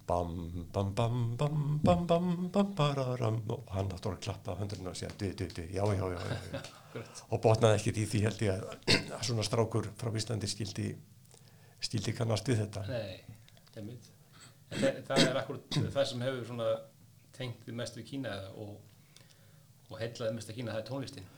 [0.10, 0.32] bam
[0.74, 5.12] bam bam bam bam bam bam bararam og hann átti að klappa höndurinn og segja
[5.22, 6.62] du, du, du, já, já, já, já, já.
[7.32, 8.78] og botnaði ekkert í því held ég að,
[9.20, 10.88] að svona strákur frá Íslandi skildi
[11.86, 13.20] skildi kannast við þetta Nei,
[13.78, 14.08] einmitt.
[14.70, 16.70] En það, það er akkurat það sem hefur svona
[17.38, 18.74] tengt við mest við Kína og,
[19.92, 21.30] og heillaði mest að Kína, það er tónlistin.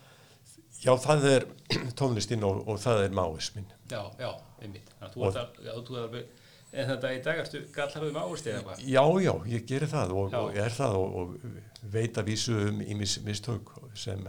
[0.82, 1.46] já, það er
[2.00, 4.32] tónlistinn og, og það er máisminn Já, já,
[4.64, 4.88] einmitt.
[5.02, 6.24] Þannig að þú Og-
[6.72, 8.84] en þetta í dag ertu gallar við máist eða eitthvað.
[8.88, 12.82] Já, já, ég gerir það og, og er það og, og veit að vísu um
[12.84, 14.28] í mis, mistök sem,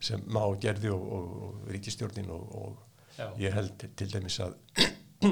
[0.00, 2.84] sem má gerði og, og, og ríkistjórnin og,
[3.42, 4.54] ég held til dæmis að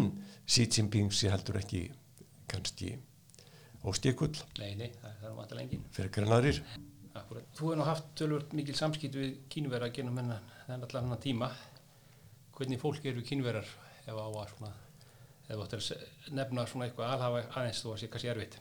[0.53, 1.87] Xi Jinping sé heldur ekki
[2.51, 2.97] kannski
[3.87, 5.85] óstíkull nei, nei, það, það er vantilega engin.
[5.95, 6.61] fyrir greinarir.
[7.17, 7.47] Akkurat.
[7.57, 11.49] Þú hefur nú haft tölvört mikil samskipt við kínverða genum hennan, þennan allan hennan tíma.
[12.57, 13.71] Hvernig fólk eru kínverðar
[14.07, 14.73] ef á að svona,
[15.47, 18.59] ef þú ættir að nefna svona eitthvað alhafa aðeins þú að sé kannski erfitt.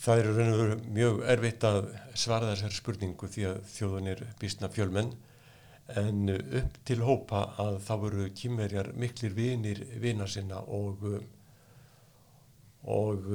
[0.00, 1.80] Það eru raun og veru mjög erfitt að
[2.16, 5.12] svara þessar spurningu því að þjóðun er býstna fjölmenn
[6.00, 11.02] en upp til hópa að þá voru kýmverjar miklir vinir vina sinna og,
[12.86, 13.30] og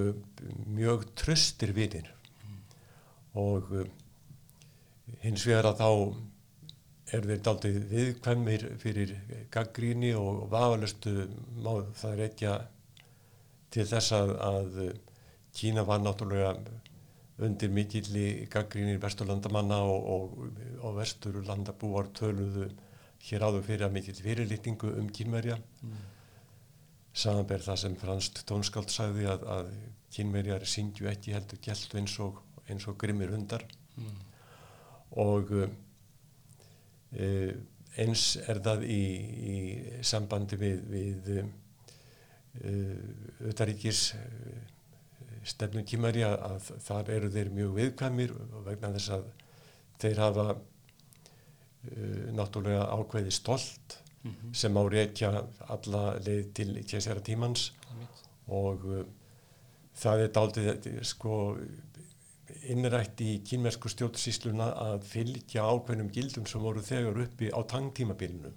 [0.72, 2.14] mjög tröstir vinir
[3.36, 3.84] og uh,
[5.26, 5.90] hins vegar að þá
[7.14, 9.14] eru þeir daldið viðkvæmir fyrir
[9.54, 11.28] gaggríni og vafalastu
[11.62, 12.56] má það reykja
[13.74, 14.80] til þess að, að
[15.56, 16.56] Kína var náttúrulega
[17.46, 22.70] undir mikilli gaggrínir vesturlandamanna og, og, og vesturlandabúar töluðu
[23.26, 25.58] hér áður fyrir að mikill fyrirlitningu um kínverja.
[25.84, 25.96] Mm.
[27.16, 29.72] Samanber það sem franst tónskáld sagði að, að
[30.16, 34.16] kínverjar syngju ekki heldur gælt eins og, eins og grimmir hundar Mm.
[35.24, 35.66] og e,
[37.16, 39.02] eins er það í,
[39.54, 39.56] í
[40.04, 42.74] sambandi við, við e,
[43.52, 44.02] utaríkis
[45.46, 48.34] stefnu kýmari að, að þar eru þeir mjög viðkvæmir
[48.66, 49.28] vegna þess að
[50.02, 54.54] þeir hafa e, náttúrulega ákveði stolt Mhm.
[54.58, 55.30] sem á reykja
[55.70, 58.22] alla leið til késera tímans Einmitt.
[58.50, 59.04] og uh,
[60.02, 61.36] það er daldið sko
[62.72, 68.54] innrætt í kínversku stjórnsýsluna að fylgja ákveðnum gildum sem voru þegar uppi á tangtímabilinu.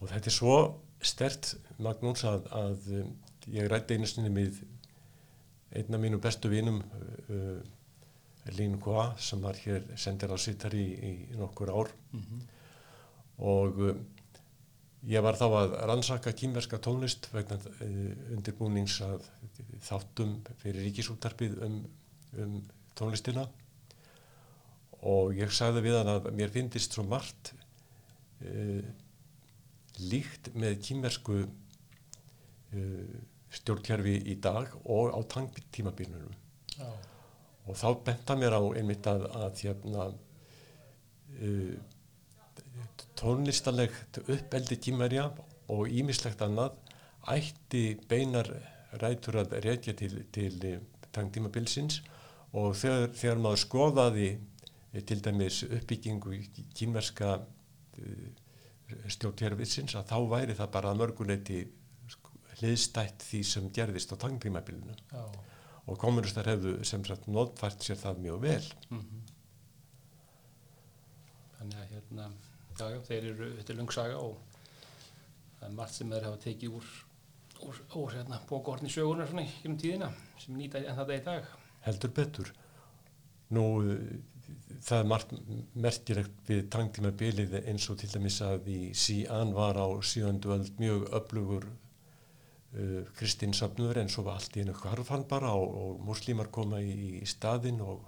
[0.00, 0.54] Og þetta er svo
[1.04, 3.10] stert Magnús að, að um,
[3.52, 4.62] ég rætti einu sinni með
[5.76, 7.60] einn af mínum bestu vinum uh,
[8.56, 11.92] Lín Kva sem var hér sendir á sittar í, í nokkur ár.
[12.16, 12.48] Mm
[13.40, 14.00] og um,
[15.08, 19.24] ég var þá að rannsaka kýmverska tónlist vegna uh, undirbúnings að
[19.86, 21.78] þáttum fyrir ríkisúttarpið um,
[22.38, 22.60] um
[22.98, 23.46] tónlistina.
[25.00, 27.54] Og ég sagði við hann að mér finnist svo margt
[28.44, 28.84] uh,
[30.10, 33.14] líkt með kýmversku uh,
[33.50, 36.34] stjórnkerfi í dag og á tangtímabílunum
[36.76, 36.90] Já.
[37.66, 40.06] og þá benta mér á einmitt að, að hérna,
[41.40, 41.74] uh,
[43.18, 45.30] tónlistalegt uppeldi tímarja
[45.70, 46.78] og ímislegt annað
[47.30, 48.48] ætti beinar
[49.00, 50.80] rætur að reykja til, til
[51.14, 52.00] tangtímabilsins
[52.56, 56.40] og þegar, þegar maður skoðaði uh, til dæmis uppbyggingu
[56.76, 58.28] kínverska uh,
[59.10, 61.62] stjórnkerfisins að þá væri það bara mörguleiti
[62.10, 64.96] sko, hliðstætt því sem gerðist á tangtímabilinu
[65.90, 68.64] og kommunistar hefðu sem sagt notfært sér það mjög vel.
[68.90, 69.20] Mm
[71.60, 72.26] Þannig að hérna,
[72.78, 74.38] já, já, þeir eru, þetta er lungsaga og
[75.58, 76.86] það er margt sem þeir hafa tekið úr,
[77.66, 80.08] úr, úr hérna, bókorni sögunar svona í um tíðina
[80.40, 81.50] sem nýta en þetta í dag.
[81.86, 82.50] Heldur betur.
[83.50, 83.64] Nú,
[84.80, 85.32] það er margt
[85.84, 90.68] merkilegt við tangtíma bilið eins og til dæmis að í Sían var á síðandu öll
[90.78, 96.50] mjög öflugur uh, kristinsöfnur en svo var allt í einu hvarfan bara og, og múslímar
[96.54, 98.06] koma í, í staðinn og,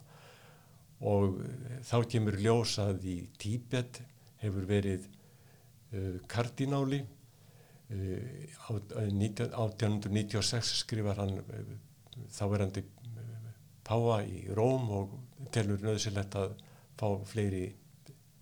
[1.00, 1.42] og
[1.88, 4.02] þá kemur ljós að í Tíbet
[4.42, 8.18] hefur verið uh, kardináli uh,
[8.68, 11.76] á, á 19 1896 skrifar hann uh,
[12.32, 13.02] þáverandi uh,
[13.87, 15.14] páa í Róm og
[15.55, 16.57] telur nöðsilegt að
[16.99, 17.66] fá fleiri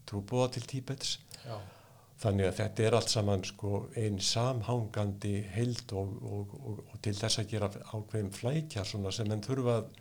[0.08, 1.56] trúbúa til Tíbets Já,
[2.20, 7.14] þannig að þetta er allt saman sko einn samhangandi heild og, og, og, og til
[7.16, 9.94] þess að gera ákveðum flækja sem enn þurfa að,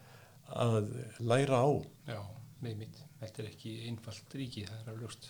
[0.65, 0.89] að
[1.23, 1.69] læra á
[2.09, 2.19] já,
[2.65, 2.99] með mitt.
[3.19, 5.29] Þetta er ekki einfalt ríki, það er að ljóst.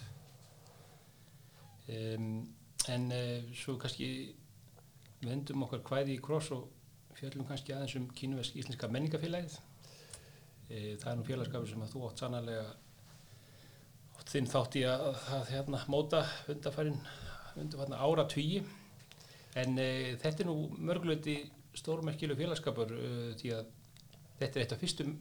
[1.89, 2.28] Um,
[2.93, 4.10] en uh, svo kannski
[5.26, 6.67] vendum okkar kvæði í kross og
[7.17, 9.58] fjöllum kannski aðeins um kínversk íslenska menningafélagið.
[10.69, 12.65] E, það er nú félagskapur sem að þú átt sannarlega
[14.19, 16.99] átt þinn þátt í að, að hérna, móta undarfærin
[17.97, 18.62] ára tugi
[19.58, 19.89] en e,
[20.21, 21.39] þetta er nú mörguleiti
[21.79, 23.73] stórmerkileg félagskapur e, því að
[24.39, 25.17] þetta er eitt af fyrstum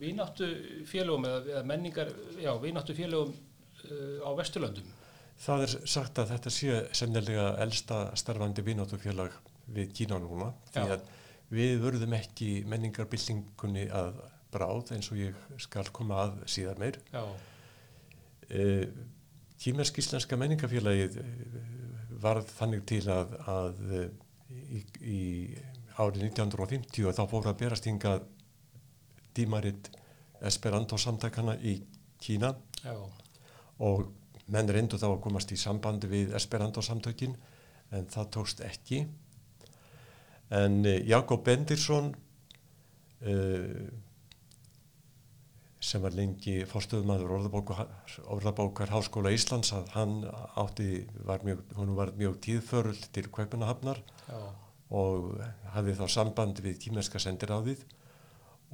[0.00, 0.50] vináttu
[0.86, 2.12] félögum eða, eða menningar,
[2.42, 4.94] já, vináttu félögum e, á Vesturlöndum.
[5.40, 9.34] Það er sagt að þetta sé sennilega elsta starfandi vináttufélag
[9.76, 10.94] við Kína núna því Já.
[10.96, 11.10] að
[11.56, 14.22] við vörðum ekki menningarbyltingunni að
[14.54, 16.98] bráð eins og ég skal koma að síðar meir.
[17.12, 17.24] Já,
[18.46, 18.86] Eh,
[19.58, 21.54] Kýmersk-íslenska menningafélagið eh,
[22.22, 24.10] varð þannig til að, að eh,
[24.52, 25.22] í, í
[25.96, 28.26] árið 1950 þá fór að berast hingað
[29.36, 29.90] dímaritt
[30.46, 31.78] Esperanto samtakana í
[32.22, 32.52] Kína.
[32.84, 32.94] Já,
[33.82, 34.06] og
[34.52, 37.34] menn reyndu þá að komast í sambandi við Esperanto samtökin
[37.96, 39.02] en það tókst ekki.
[40.54, 42.12] En eh, Jakob Bendirsson
[43.26, 43.86] uh,
[45.86, 47.84] sem var lengi fórstöðumadur orðabókar,
[48.34, 50.14] orðabókar Háskóla Íslands að hann
[50.58, 54.00] átti, var mjög, hún var mjög tíðförul til Kaupanahafnar
[54.96, 55.36] og
[55.74, 57.84] hafði þá samband við kýmerska sendiráðið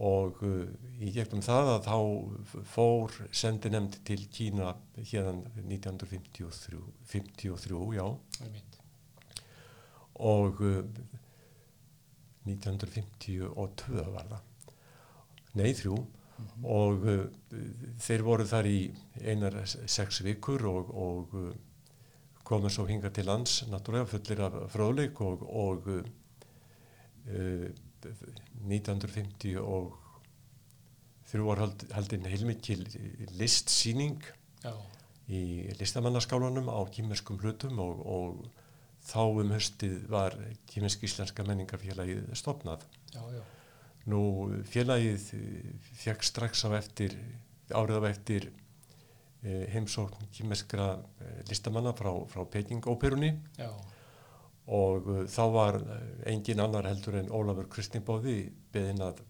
[0.02, 0.64] og uh,
[1.04, 6.80] í gegnum það að þá fór sendinemnd til Kína hérna 1953,
[7.12, 8.06] 53, já,
[10.16, 10.80] og uh,
[12.48, 13.52] 1952
[14.16, 14.40] var það,
[15.60, 16.00] nei þrjú
[16.62, 17.26] og uh,
[18.02, 18.78] þeir voru þar í
[19.22, 21.52] einar sex vikur og, og uh,
[22.42, 26.02] komu svo hinga til lands náttúrulega fullir af fróðleik og, og uh,
[27.32, 27.66] uh,
[28.02, 29.98] 1950 og
[31.30, 32.82] þrjú var hald, haldin heilmikil
[33.38, 34.18] listsýning
[34.62, 34.74] Já,
[35.32, 38.42] í listamannaskálanum á kýmerskum hlutum og, og
[39.06, 40.36] þá um höstið var
[40.70, 42.84] kýmersk-íslenska menningafélagið stopnað.
[43.14, 43.42] já, já,
[44.10, 44.22] Nú
[44.66, 45.28] félagið
[46.02, 47.14] fekk strax á eftir,
[47.70, 48.48] árið á eftir
[49.42, 53.70] eh, heimsókn kýmerskra eh, listamanna frá, frá Peking-óperunni já,
[54.66, 58.36] og uh, þá var eh, engin annar heldur en Ólafur Kristnibóði
[58.74, 59.22] beðin að,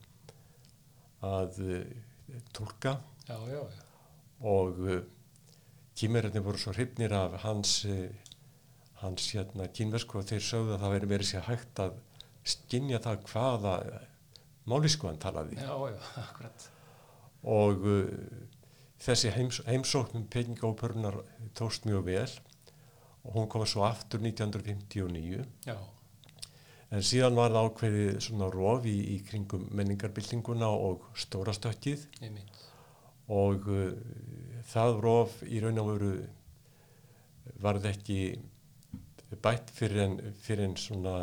[1.24, 1.80] að uh,
[2.52, 3.87] tólka já, já, já,
[4.42, 5.00] og uh,
[5.98, 8.11] kýmverðinni voru svo hrifnir af hans, eh,
[9.02, 11.98] hans hérna, kynversku og þeir sögðu að það veri verið sér hægt að
[12.54, 13.74] skinja það hvaða
[14.68, 15.59] málisku hann talaði.
[15.61, 16.68] Já, já, akkurat.
[17.42, 18.11] og uh,
[19.03, 21.22] þessi heims, heimsóknum peningóperunar
[21.59, 22.29] tókst mjög vel
[23.25, 25.77] og hún kom svo aftur 1959 Já,
[26.92, 32.07] en síðan var það ákveðið svona rof í, í kringum menningarbyltinguna og stórastökkið
[33.33, 33.90] og uh,
[34.70, 36.14] það rof í raun og veru
[37.62, 38.20] varð ekki
[39.42, 41.16] bætt fyrir en, fyrir en svona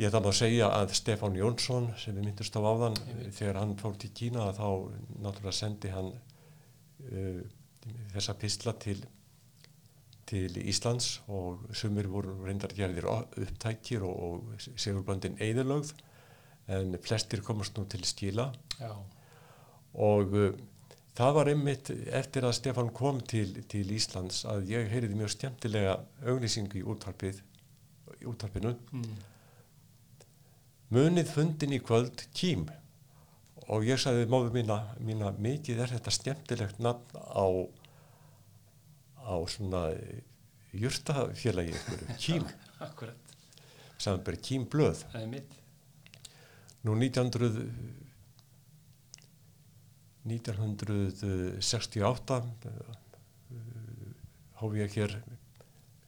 [0.00, 2.98] ég ætla að segja að Stefán Jónsson sem við myndust á áðan
[3.36, 4.68] þegar hann fór til Kína þá
[5.20, 7.40] náttúrulega sendi hann uh,
[8.14, 9.02] þessa pistla til
[10.30, 15.90] til Íslands og sumir voru reyndar gerðir upptækir og, og segurböndin eðilögð
[16.70, 18.46] en flestir komast nú til skila.
[18.78, 18.92] Já,
[19.98, 20.52] og uh,
[21.18, 25.98] það var einmitt eftir að Stefán kom til, til Íslands að ég heyriði mjög skemmtilega
[26.22, 27.42] auglýsingu í útvarpið
[28.30, 28.76] útvarpinu.
[28.94, 29.18] Mm.
[30.90, 32.64] Munið fundin í kvöld kým
[33.70, 37.46] og ég sagði móðu mína, mína mikið er þetta skemmtilegt nafn á
[39.30, 40.22] á svona eh,
[40.74, 42.44] jurtafélagi ykkur, kým
[42.82, 43.18] akkurat.
[44.00, 45.50] sagði bara kým blöð Einmitt.
[46.82, 47.66] Nú 1900,
[50.24, 52.46] 1968 uh,
[54.62, 55.12] hóf ég hér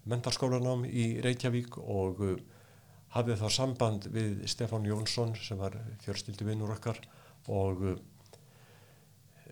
[0.08, 2.36] mentarskólanám í Reykjavík og uh,
[3.12, 7.00] hafði þá samband við Stefán Jónsson sem var fjörstildi vinnur okkar
[7.52, 7.96] og uh,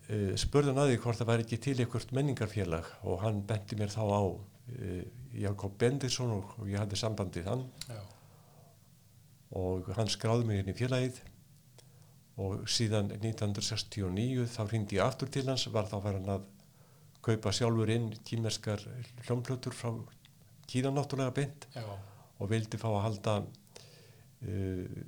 [0.08, 3.78] uh, spurði hann að því hvort það væri ekki til einhvert menningarfélag og hann benti
[3.80, 5.02] mér þá á uh,
[5.36, 7.68] Jakob Bendisson og, og ég hafði samband við hann.
[7.90, 8.00] Já,
[9.56, 11.18] og hann skráði mig inn í félagið
[12.40, 16.46] og síðan 1969 þá hrindi ég aftur til hans var þá verið að
[17.20, 18.84] kaupa sjálfur inn kýmerskar
[19.26, 19.92] hljómplötur frá
[20.70, 21.66] Kína náttúrulega beint.
[21.74, 21.82] Já,
[22.40, 25.00] og vildi fá að halda uh,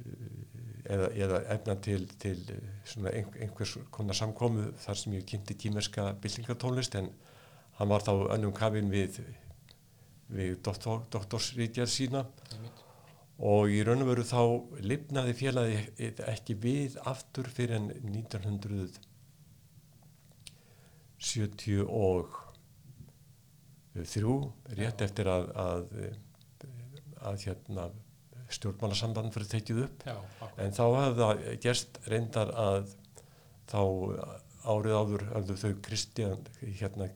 [0.00, 0.40] uh,
[0.84, 6.10] eða, eða efna til, til uh, ein, einhvers konar samkomu þar sem ég kynnti kýmerska
[6.22, 7.12] byltingatónlist en
[7.78, 9.20] hann var þá önnum kafin við,
[10.28, 12.26] við doktor, doktorsrítjar sína.
[13.40, 14.42] Og í raun og veru þá
[14.84, 17.86] lifnaði félagi ekki við aftur fyrir en
[23.94, 25.96] 1973 rétt eftir að, að,
[27.26, 27.88] að hérna,
[28.50, 30.04] stjórnmálasamband fyrir tekið upp.
[30.06, 30.16] Já,
[30.62, 32.94] en þá hafði það gerst reyndar að
[33.70, 33.82] þá
[34.70, 36.48] árið áður hafðu þau Kristján,
[36.80, 37.08] hérna,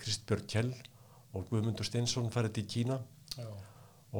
[0.00, 0.74] Kristbjörn Kjell
[1.34, 3.00] og Guðmundur Steinsson farið til Kína
[3.36, 3.48] Já,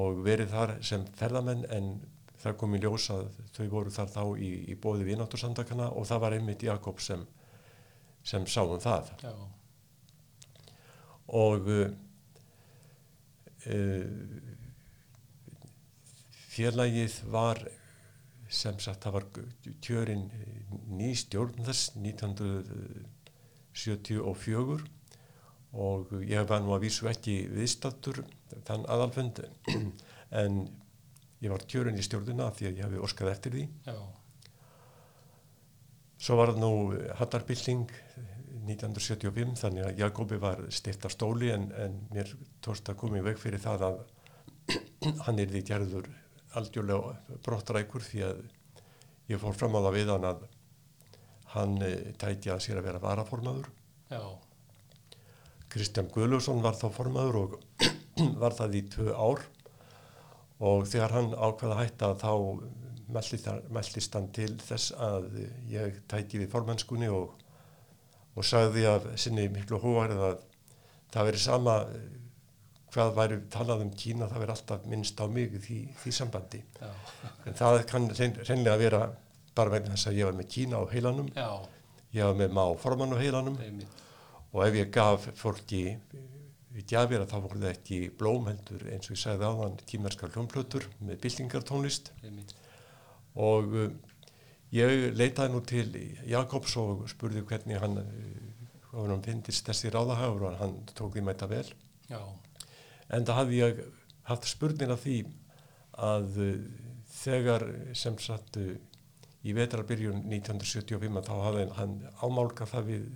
[0.01, 1.93] og verið þar sem ferðamenn en
[2.41, 6.23] það kom í ljós að þau voru þar þá í, í bóði vináttursamtakana og það
[6.25, 7.25] var einmitt Jakob sem,
[8.25, 9.13] sem sáum það.
[9.25, 9.35] Já,
[11.37, 11.91] og uh,
[13.67, 14.07] uh,
[16.51, 17.59] félagið var
[18.51, 19.25] sem sagt það var
[19.85, 20.25] kjörin
[20.91, 24.85] ný stjórn þess 1974
[25.71, 28.19] og ég var nú að vísu ekki viðstattur
[28.67, 29.39] þann aðalfund
[30.43, 30.53] en
[31.41, 33.65] ég var kjörin í stjórnina því að ég hafi óskað eftir því.
[33.87, 33.97] Já,
[36.21, 36.73] Svo var það nú
[37.17, 37.87] Hattarbylling
[38.67, 42.33] 1975 þannig að Jakobi var styrt af stóli en, en mér
[42.65, 44.01] tókst að koma í veg fyrir það að
[45.27, 46.09] hann er því gerður
[46.59, 48.41] algjörlega brottrækur því að
[49.31, 50.45] ég fór fram á það við hann að
[51.55, 53.71] hann eh, tæti að sér að vera varaformaður.
[54.11, 54.23] já,
[55.71, 57.57] Kristján Guðlusson var þá formaður og
[58.43, 59.45] var það í tvö ár
[60.61, 62.33] og þegar hann ákveða hætta þá
[63.11, 65.31] meldist hann- til þess að
[65.71, 67.33] ég tæki við formennskunni og,
[68.37, 70.39] og sagði af sinni miklu hóvarið að
[71.13, 72.05] það veri sama eh,
[72.95, 76.63] hvað væri talað um Kína, það veri alltaf minnst á mig því, því sambandi.
[76.81, 76.91] já,
[77.47, 79.03] En það kann reyn- reynlega vera
[79.55, 81.49] bara vegna þess að ég var með Kína á heilanum, já,
[82.15, 83.59] ég var með má formann á heilanum.
[84.53, 85.83] Og ef ég gaf fólki
[86.75, 91.21] í gjafir að það voru ekki blómheldur eins og ég sagði áðan tímerskar hljómplötur með
[91.23, 92.11] byltingartónlist.
[93.39, 93.91] Og uh,
[94.77, 95.89] ég leitaði nú til
[96.31, 98.51] Jakobs og spurði hvernig hann uh,
[98.91, 101.67] hvað hann finnist þessi ráðahafur og hann tók því mæta vel
[102.11, 102.21] Já,
[103.11, 103.83] en það hafði ég
[104.31, 105.19] haft spurning af því
[106.11, 106.55] að uh,
[107.21, 107.67] þegar
[107.99, 108.73] sem sagt uh,
[109.41, 113.11] í vetrarbyrjun 1975 að þá hafði hann ámálkað það við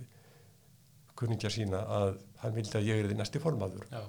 [1.15, 3.85] kunningja sína að hann vildi að ég er því næsti formaður.
[3.91, 4.03] já.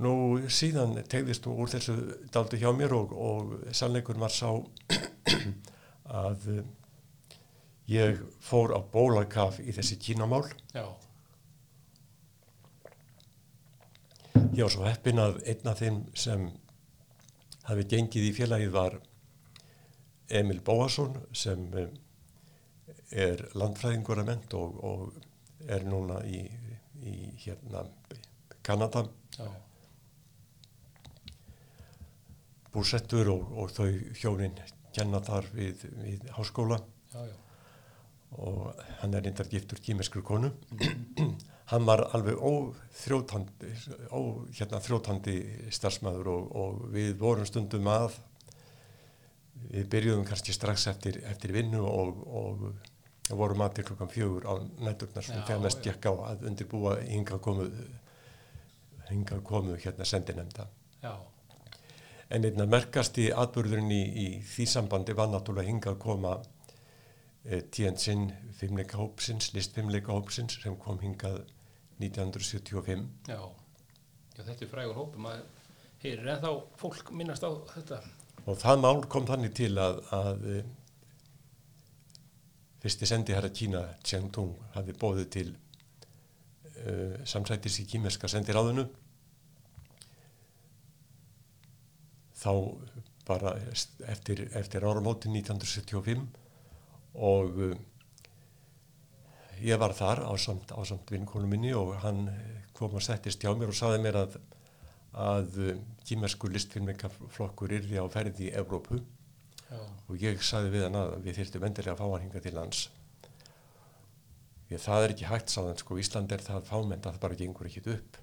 [0.00, 0.12] Nú
[0.48, 1.96] síðan tegðist nú úr þessu
[2.32, 4.48] daldi hjá mér og, og sannleikur var sá
[6.24, 6.62] að uh,
[7.90, 10.44] Ég fór á bólakaf í þessi kínamál.
[10.70, 10.84] Já,
[14.50, 16.44] Ég var svo heppin að einn af þeim sem
[17.68, 18.96] hafi gengið í félagið var
[20.40, 21.90] Emil Bóasson sem eh,
[23.26, 26.42] er landfræðingur að ment og, og er núna í,
[27.02, 27.84] í hérna
[28.66, 29.04] Kanada.
[29.38, 29.46] Já,
[32.74, 33.88] búsettur og, og þau
[34.20, 34.56] hjónin
[34.94, 36.80] kenna þar við, við háskóla
[37.12, 37.36] já, já,
[38.38, 40.52] og hann er reyndar giftur kýmeskru konu.
[41.70, 43.70] hann var alveg óþrjótandi,
[44.10, 44.20] ó,
[44.54, 44.80] hérna,
[45.74, 48.18] starfsmæður og, og við vorum stundum að,
[49.70, 54.54] við byrjuðum kannski strax eftir, eftir vinnu og, og vorum að til klokkan fjögur á
[54.82, 57.66] nætturnar sem þegar mest gekk á að undirbúa hingað komu,
[59.10, 60.66] hingað komu hérna sendinemnda.
[61.02, 61.14] já,
[62.30, 66.36] En einna merkasti atbyrðurinn í, í því sambandi var náttúrulega hingað koma
[67.42, 68.14] e, TNC
[68.60, 71.42] fimmleikahópsins, listfimmleikahópsins sem kom hingað
[71.98, 73.08] 1975.
[73.26, 73.40] já.
[74.40, 75.42] Já, þetta er frægur hópi, maður
[76.00, 77.98] heyrir en þá fólk minnast á þetta.
[78.48, 80.60] Og það mál kom þannig til að, að e,
[82.80, 86.94] fyrsti sendi herra Kína, Cheng Tung, hafi bóðið til e,
[87.28, 88.86] samsættis í kýmerska sendiráðinu.
[92.40, 92.52] Þá
[93.28, 93.54] bara
[94.10, 96.24] eftir, eftir áramótin 1975
[97.20, 97.74] og uh,
[99.60, 103.52] ég var þar á samt, samt vinkonu minni og hann eh, kom og settist hjá
[103.52, 104.38] mér og saði mér að,
[105.12, 105.74] að uh,
[106.08, 109.02] kýmersku listfilmingaflokkur yrði á ferði í Evrópu
[109.70, 112.56] Já, og ég saði við hann að við þyrftum endilega að fá hann hinga til
[112.56, 112.80] lands.
[114.70, 117.68] Ég, það er ekki hægt, saðan, sko, Ísland er það fámenn að það bara gengur
[117.70, 118.18] ekkit upp.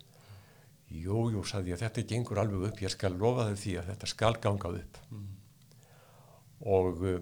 [0.88, 4.10] Jú, jú, saði ég, þetta gengur alveg upp, ég skal lofa þau því að þetta
[4.14, 5.00] skal gangað upp.
[6.78, 7.18] Og uh,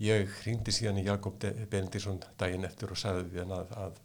[0.00, 3.98] ég hringdi síðan í Jakob Benediktsson daginn eftir og sagði við hann að, að,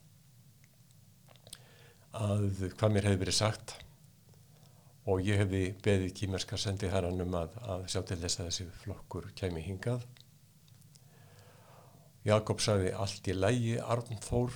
[2.25, 3.77] að hvað mér hefði verið sagt
[5.05, 8.67] og ég hefði beðið kýmerska sendi herran um að, að sjá til þess að þessi
[8.81, 10.05] flokkur kæmi hingað.
[12.25, 14.55] Jakob sagði allt í lægi Arnþór,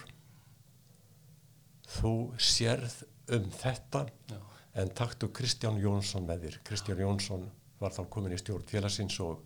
[1.99, 3.03] þú sérð
[3.35, 4.39] um þetta já,
[4.81, 6.59] en taktu Kristján Jónsson með þér.
[6.69, 7.47] Kristján Jónsson
[7.79, 9.45] var þá komin í stjórn félagsins og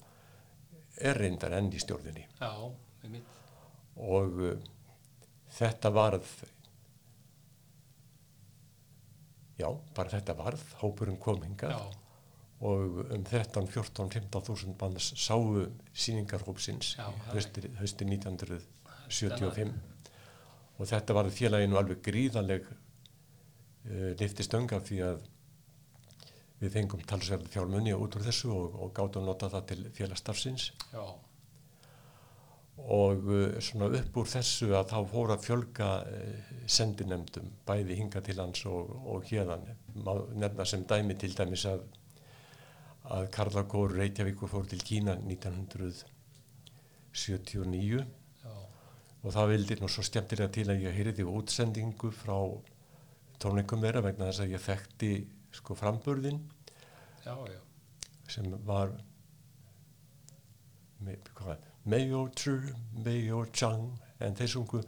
[1.01, 2.25] er reyndar enn í stjórninni.
[2.39, 2.51] Já,
[4.03, 4.53] og uh,
[5.53, 6.29] þetta varð
[9.59, 11.81] já, bara þetta varð hópurinn kom hingað Já,
[12.63, 19.73] og um 13, 14, 15 þúsund manns sáu síningarhópsins Já, það er hösti, hösti 1975
[20.79, 22.69] og þetta var félaginu alveg gríðaleg
[23.89, 25.21] uh, liftistöng af því að
[26.63, 30.69] við fengum talsverð fjármunni út úr þessu og, og gátum nota það til félagsstarfsins.
[30.93, 31.05] Já,
[32.83, 38.19] og uh, svona upp úr þessu að þá fór að fjölga uh, sendinemdum bæði hinga
[38.25, 39.67] til hans og, og hérðan
[40.39, 41.81] nefna sem dæmi til dæmis að
[43.11, 48.05] að Karlakór Reykjavíkur fór til Kína 1979 já,
[49.23, 52.37] og það vildi nú svo skemmtilega til að ég heyrði útsendingu frá
[53.41, 55.11] tónleikum þeirra vegna þess að ég þekkti
[55.53, 56.39] sko framburðin
[57.25, 57.59] já, já,
[58.29, 58.93] sem var
[61.83, 62.59] Meio Tru,
[63.03, 63.89] Meio Chang
[64.23, 64.83] en þeir sungu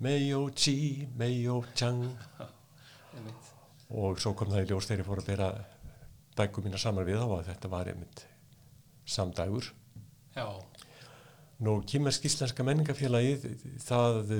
[0.00, 2.06] Meio Chi, Meio Chang.
[4.00, 5.48] Og svo kom það í ljós þegar ég fór að bera
[6.38, 8.22] bæku mína saman við þá að þetta var einmitt
[9.10, 9.72] samdægur.
[10.36, 10.46] Já,
[11.60, 13.42] Nú, Kímersk Íslenska menningafélagið,
[13.84, 14.30] það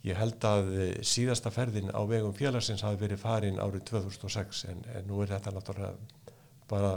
[0.09, 4.83] ég held að uh, síðasta ferðin á vegum félagsins hafi verið farin árið 2006 en,
[4.97, 6.33] en nú er þetta náttúrulega
[6.73, 6.97] bara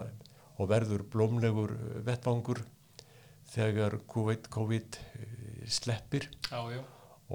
[0.55, 1.75] og verður blómlegur
[2.07, 2.63] vettvangur
[3.51, 4.99] þegar COVID, COVID
[5.67, 6.29] sleppir.
[6.47, 6.79] Já, já,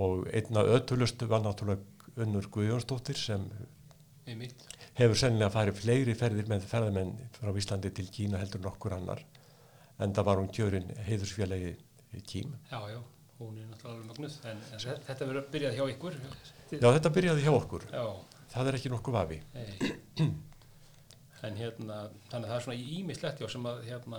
[0.01, 1.85] og einna ötulustu var náttúrulega
[2.21, 3.45] Unnur Guðjónsdóttir sem
[4.27, 4.65] með mitt.
[4.99, 9.23] hefur sennilega farið fleiri ferðir með ferðamenn frá Íslandi til Kína heldur nokkur annar
[10.01, 11.75] en það var hún kjörin heiðursfélagi
[12.27, 12.99] Kím Já, já,
[13.39, 16.17] hún er náttúrulega magnuð, en, en þe- þetta verður að byrjað hjá ykkur.
[16.71, 17.85] Já, þetta byrjaði hjá okkur.
[17.93, 18.05] Já,
[18.51, 19.37] Það er ekki nokkuð vafi.
[21.47, 21.99] En hérna,
[22.29, 24.19] þannig að það er svona ímislegt já sem að hérna,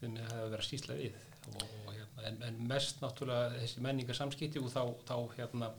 [0.00, 1.20] þeim hefur verið að sísla við.
[1.52, 5.72] Og, hérna, en, en mest náttúrulega þessi menningar samskipti og þá, þá hérna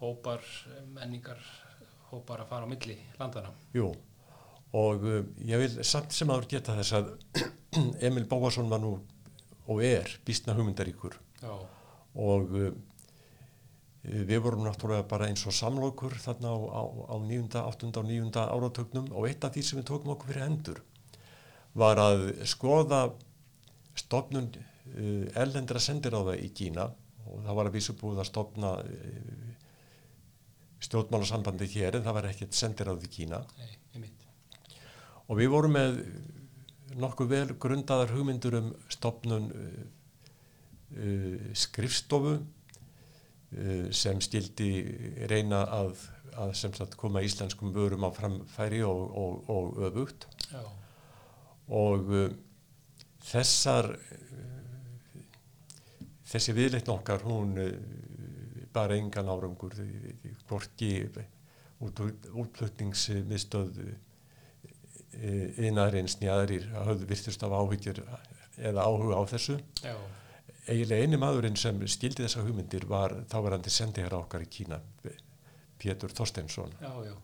[0.00, 0.44] hópar
[0.94, 1.40] menningar
[2.10, 3.52] hópar að fara á milli landana.
[3.74, 3.90] Jú,
[4.76, 7.12] og uh, ég vil samt sem áður geta þess að
[8.06, 8.96] Emil Bóvason var nú
[9.66, 11.54] og er býstna hugmyndaríkur Já,
[12.14, 12.70] og uh,
[14.06, 17.90] við vorum náttúrulega bara eins og samlokur þarna á, á, á 9., 8.
[17.90, 18.30] og 9.
[18.44, 20.82] áratögnum og eitt af því sem við tókum okkur fyrir hendur
[21.76, 23.00] var að skoða
[23.98, 24.52] stofnun
[25.36, 26.86] ellendra sendiráða í Kína
[27.26, 29.46] og það var að vísu búið að stofna uh,
[30.86, 33.42] stjórnmálasambandi hér en það var ekkert sendiráð í Kína.
[33.58, 34.08] Nei,
[35.26, 36.00] og við vorum með
[36.96, 39.80] nokkuð vel grundaðar hugmyndur um stopnun uh,
[40.96, 44.70] uh, skrifstofu uh, sem stildi
[45.30, 46.06] reyna að,
[46.38, 50.28] að sagt koma íslenskum vörum á framfæri og, og, og öfugt.
[50.52, 50.62] Já,
[51.74, 52.12] og
[53.26, 53.96] þessar
[56.26, 57.70] þessi viðleitn okkar hún uh,
[58.76, 59.76] bara engan árangur
[60.48, 60.90] hvorki
[61.80, 62.02] út,
[62.32, 63.80] útflutningsmiðstöð
[65.64, 68.02] innarins nýjaðrir höfðu virtust af áhyggjur
[68.56, 69.94] eða áhuga á þessu já,
[70.68, 74.80] eiginlega eini maðurinn sem skildi þessa hugmyndir var þáverandi sendiherra okkar í Kína
[75.80, 77.14] Pétur Þorsteinsson já, já.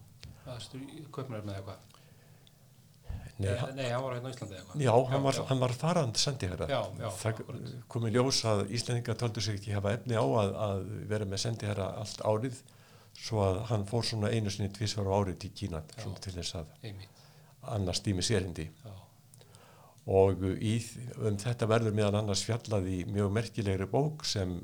[0.43, 2.01] Það styr kaupmæður með eitthvað.
[3.39, 4.83] Nei, Eh, hann, Nei, hann var hérna á Íslandi eitthvað.
[4.85, 7.71] já, hann var, hann var farand sendiherra Já, já, það akkúrat.
[7.89, 11.41] kom í ljós að Íslandinga töldu sig ekki hafa efni á að, að vera með
[11.47, 12.61] sendiherra allt árið
[13.17, 16.55] svo að hann fór svona einu sinni tvísvar á árið til Kína svona til þess
[16.61, 17.25] að Einmitt,
[17.63, 18.93] annars tími sérindi já,
[20.13, 20.77] og í,
[21.19, 24.59] um þetta verður meðal annars fjallað í mjög merkilegri bók sem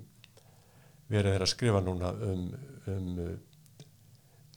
[1.08, 2.48] verið er að skrifa núna um,
[2.86, 3.34] um uh,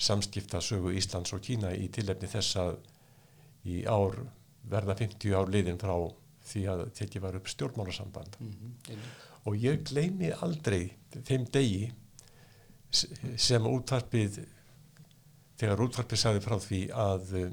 [0.02, 2.78] samskiptasögu Íslands og Kína í tilefni þess að
[3.68, 4.18] í ár
[4.72, 5.96] verða 50 ár liðin frá
[6.52, 8.38] því að tekið var upp stjórnmálasamband.
[8.42, 11.92] Mhm, einmitt, og ég gleymi aldrei þeim degi
[12.92, 14.42] sem útvarpið
[15.62, 17.48] þegar útvarpið sagði frá því að uh,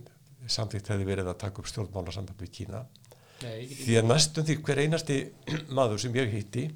[0.48, 2.82] samþýtt hefði verið að taka upp stjórnmálasamband við Kína.
[3.44, 5.18] Nei, því að næstum því hver einasti
[5.78, 6.68] maður sem ég hitti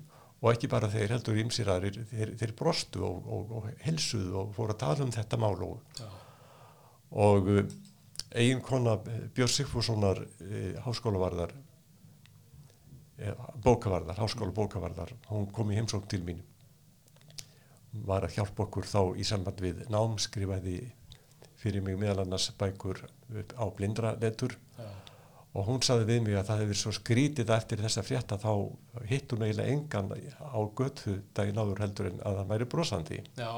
[0.43, 4.53] og ekki bara þeir heldur ímsir aðrir þeir, þeir brostu og, og, og helsuðu og
[4.57, 6.05] fóru að tala um þetta mál og,
[7.25, 7.75] og uh,
[8.35, 11.53] eigin kona eh, Björn Sigfússonar uh, háskólavarðar
[13.19, 16.43] uh, bókavarðar, háskóla bókavarðar hún kom í heimsókn til mín.
[17.93, 20.79] Var að hjálpa okkur þá í samband við nám skrifaði
[21.61, 23.05] fyrir mig meðal annars bækur
[23.55, 24.89] á blindra letur já,
[25.53, 28.53] og hún saði við mig að það verið svo skrítið eftir þessa frétta þá
[29.11, 30.09] hitt hún eiginlega engan
[30.41, 33.21] á götu daginn áður heldur en að hann væri brosandi.
[33.37, 33.53] Já,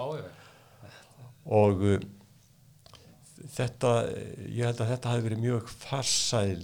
[1.44, 1.86] og
[3.52, 3.90] þetta,
[4.48, 6.62] ég held að þetta hafi verið mjög farsæl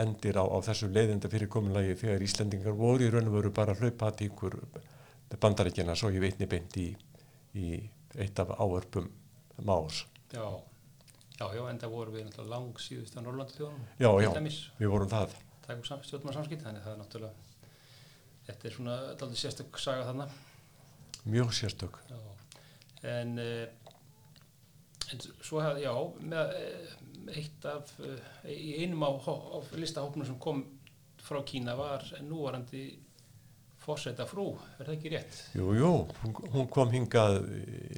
[0.00, 3.74] endir á, á þessu leiðinda fyrir kominlagi þegar Íslendingar voru í raun og veru bara
[3.74, 4.58] að hlaupa að ykkur
[5.40, 6.88] bandarækjana svo ég veitni beint í,
[7.58, 7.74] í
[8.20, 9.10] eitt af áörpum
[9.64, 10.04] Más.
[10.32, 10.42] já,
[11.38, 13.84] já, já, en það voru við náttúrulega lang síðust á Norrlandu þjóðunum.
[14.00, 15.36] Já, já, Dæmis, við vorum það.
[15.66, 17.68] það er stjórnum samskipt, þannig það er náttúrulega,
[18.48, 20.26] þetta er svona daldið sérstök saga þarna.
[21.24, 22.00] Mjög sérstök.
[22.10, 22.18] Já,
[23.14, 23.83] en, uh,
[25.12, 25.94] en svo hefði, já,
[26.32, 26.94] með uh,
[27.34, 28.18] eitt af, uh,
[28.50, 30.64] í einum á, á listahópnum sem kom
[31.24, 32.84] frá Kína var núvarandi
[33.84, 34.46] fórseta frú,
[34.78, 35.38] er það ekki rétt?
[35.58, 35.92] Jú, jú,
[36.54, 37.42] hún, kom hingað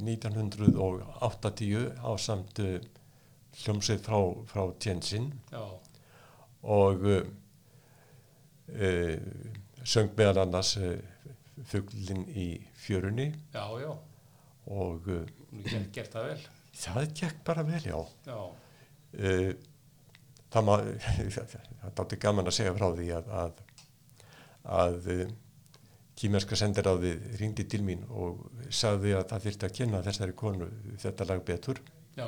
[0.02, 2.58] 1980 á samt
[3.62, 4.18] hljómsið frá,
[4.50, 5.62] frá Tjensin Já,
[6.66, 7.22] og uh,
[8.74, 9.16] uh,
[9.86, 10.98] söng meðal annars uh,
[11.70, 13.92] fugglinn í fjörunni já, já,
[14.66, 16.42] og hún er gert, gert það vel.
[16.76, 17.98] Það gekk bara vel, já.
[18.28, 18.38] Já,
[19.16, 19.52] Uh,
[20.52, 20.72] það má,
[21.32, 23.60] það dátti gaman að segja frá því að, að,
[24.76, 25.22] að uh,
[26.20, 30.68] kýmerska sendiráðið ringdi til mín og sagði að það þyrfti að kynna þessari konu
[31.00, 31.80] þetta lag betur
[32.18, 32.26] já,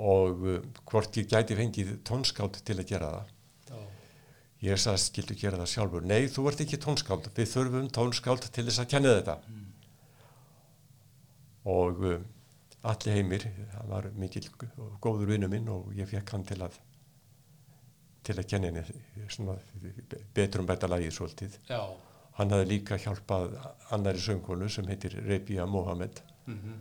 [0.00, 0.58] og uh,
[0.90, 3.32] hvort ég gæti fengið tónskáld til að gera það.
[3.70, 3.80] já,
[4.66, 6.10] Ég sagði, skildu gera það sjálfur.
[6.10, 7.30] Nei, þú ert ekki tónskáld.
[7.36, 9.38] Við þurfum tónskáld til þess að kenna þetta.
[11.78, 12.22] Og uh,
[12.82, 14.48] allir heimir, það var mikil
[15.02, 16.78] góður vinnu minn og ég fekk hann til að
[18.26, 19.56] til að kenna henni svona
[20.34, 21.58] betur um betta lagið svolítið.
[21.68, 21.80] já,
[22.38, 23.56] Hann hafði líka hjálpað
[23.92, 26.76] annari söngkonu sem heitir Rebia Mohamed mhm,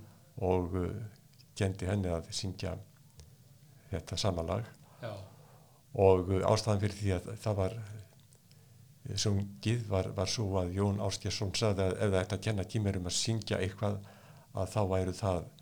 [0.47, 0.91] og uh,
[1.57, 2.75] kendi henni að syngja
[3.89, 4.69] þetta sama lag.
[5.01, 5.11] Já,
[5.99, 7.77] og uh, ástæðan fyrir því að það var
[9.17, 13.09] sungið var, var svo að Jón Áskjarsson sagði að ef það ætti að kenna kýmverum
[13.09, 13.97] að syngja eitthvað
[14.53, 15.60] að þá væru það uh,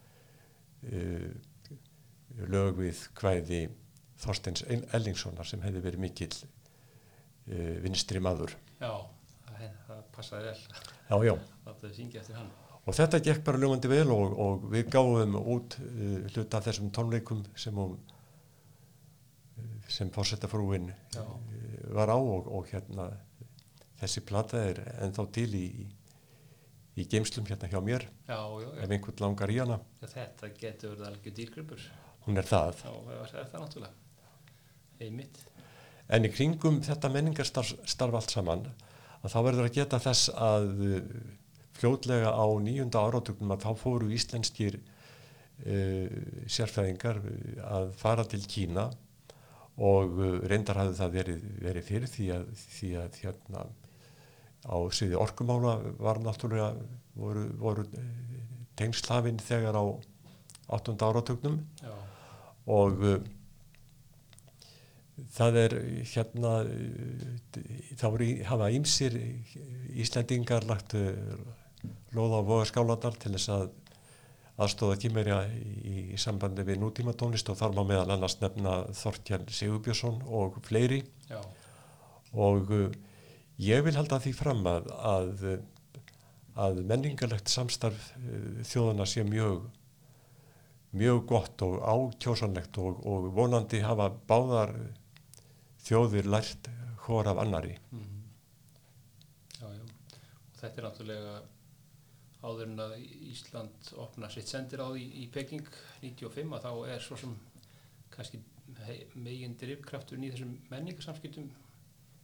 [2.49, 3.61] lög við hvæði
[4.19, 8.55] Þorsteins Ellingssonar sem hefði verið mikill uh, vinstri maður.
[8.80, 8.91] Já,
[9.45, 10.57] það, það passaði vel
[11.09, 11.36] Já, já.
[12.89, 16.91] Og þetta gekk bara lögandi vel og, og við gáðum út uh, hluta af þessum
[16.95, 17.95] tónleikum sem, hún,
[19.88, 21.23] sem fórsetafrúin Já.
[21.23, 23.09] uh, var á og, og hérna
[24.01, 25.88] þessi plata er ennþá til í, í
[27.09, 28.83] geimslum hérna hjá mér Já, já, já.
[28.83, 29.79] ef einhvern langar í hana.
[30.03, 31.87] Þetta getur verið alveg dýrgripur.
[32.25, 32.83] Hún er það.
[34.99, 35.27] Er.
[36.09, 38.65] En í kringum þetta menningarstarf starf allt saman
[39.23, 41.01] að þá verður að geta þess að uh,
[41.79, 46.07] fljótlega á nýjunda áratögnum að þá fóru íslenskir uh,
[46.51, 48.89] sérfræðingar uh, að fara til Kína
[49.79, 53.65] og uh, reyndar hafði það verið, verið fyrir því að, því að hérna
[54.66, 56.74] á sviði orkumála var náttúrulega
[57.16, 58.07] voru, voru uh,
[58.80, 59.84] tengslafinn þegar á
[60.70, 61.93] áttunda áratögnum Já,
[62.70, 63.20] og uh,
[65.36, 65.78] það er
[66.14, 67.62] hérna uh,
[67.99, 68.07] þá
[68.51, 69.18] hafa ímsir
[69.99, 71.14] Íslendingar lagt uh,
[72.16, 73.70] lóða á vogaskáladar til þess að
[74.60, 79.45] aðstóða kýmerja í, í sambandi við nútíma tónlist og þar má meðal annars nefna Þorkjell
[79.55, 80.99] Sigurbjörnsson og fleiri.
[81.30, 81.39] Já,
[82.36, 82.89] og uh,
[83.60, 85.43] ég vil halda því fram að, að,
[86.60, 89.68] að menningarlegt samstarf uh, þjóðana sé mjög
[90.97, 94.72] mjög gott og ákjósanlegt og, og vonandi hafa báðar
[95.86, 96.70] þjóðir lært
[97.05, 97.76] hór af annari.
[97.91, 98.24] mhm.
[99.60, 99.84] já, já.
[99.84, 101.36] Og þetta er náttúrulega
[102.39, 102.93] áður en að
[103.30, 105.66] Ísland opna sitt sendir á því í Peking
[106.01, 107.34] 95 að þá er svo sem
[108.14, 108.39] kannski
[108.88, 111.49] hei- megin drifkrafturinn í þessum menningarsamskiptum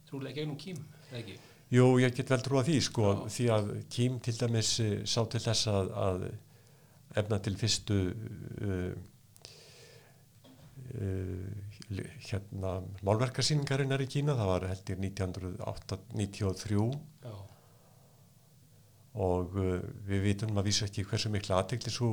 [0.08, 0.78] trúlega gegnum kým,
[1.14, 1.38] ekki?
[1.74, 3.22] Jú, ég get vel trúa því sko, Já.
[3.36, 6.26] því að Kím til dæmis eh, sá til þess að, að
[7.18, 8.92] efna til fyrstu uh,
[11.00, 11.48] uh,
[12.28, 12.72] hérna
[13.06, 16.78] málverkarsýningarinnar í Kína, það var held ég 1993
[17.24, 17.34] Já,
[19.26, 22.12] og uh, við vitum að vísu ekki hversu mikla aðtekli svo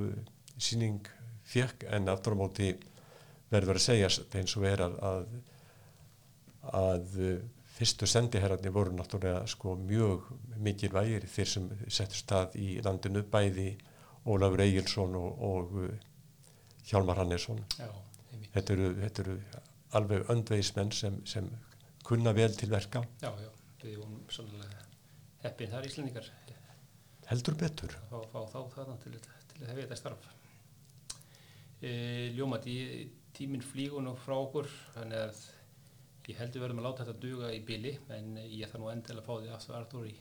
[0.00, 0.10] uh,
[0.56, 1.06] síning
[1.50, 2.72] fekk en aftur á móti
[3.50, 5.24] verður að segja eins og er að, að,
[6.80, 7.06] að
[7.80, 10.26] fyrstu sendiherrarnir voru náttúrulega sko mjög
[10.60, 13.70] mikið vægir þeir sem settur stað í landinu bæði
[14.28, 15.94] Ólafur Egilson og, og uh,
[16.90, 17.62] Hjálmar Hannesson.
[17.78, 17.88] já.
[18.52, 19.36] Þetta eru, þetta eru
[19.96, 21.48] alveg öndvegismenn sem, sem
[22.04, 23.48] kunna vel til verka, Já, já,
[23.82, 24.84] við vorum sannlega
[25.44, 26.28] heppin þar Íslandingar
[27.30, 27.94] heldur betur.
[28.10, 29.14] fá, fá þá þarna til,
[29.52, 30.28] til að hefja þetta starf.
[31.80, 31.92] E,
[32.36, 32.74] Ljómati,
[33.36, 35.42] tíminn flýgur nú frá okkur, þannig að
[36.28, 39.28] ég heldur verðum að láta þetta duga í bili, en ég þarf nú endilega að
[39.28, 40.16] fá því aftur Artúri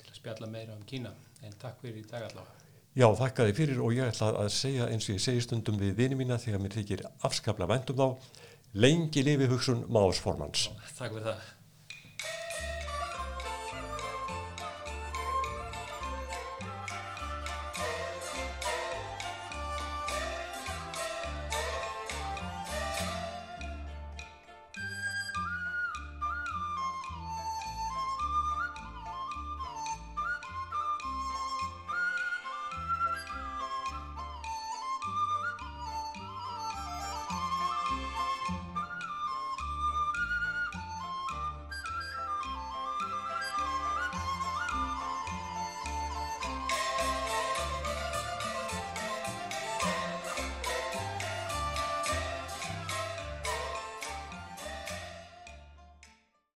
[0.00, 1.12] til að spjalla meira um Kína.
[1.44, 2.62] En takk fyrir í dag allavega.
[2.96, 5.98] Já, þakka þið fyrir og ég ætla að segja eins og ég segi stundum við
[5.98, 8.06] vini mína þegar mér þykir afskapla væntum þá
[8.80, 10.70] lengi lifi hugsun Máðsformans.
[10.96, 11.55] Takk fyrir það.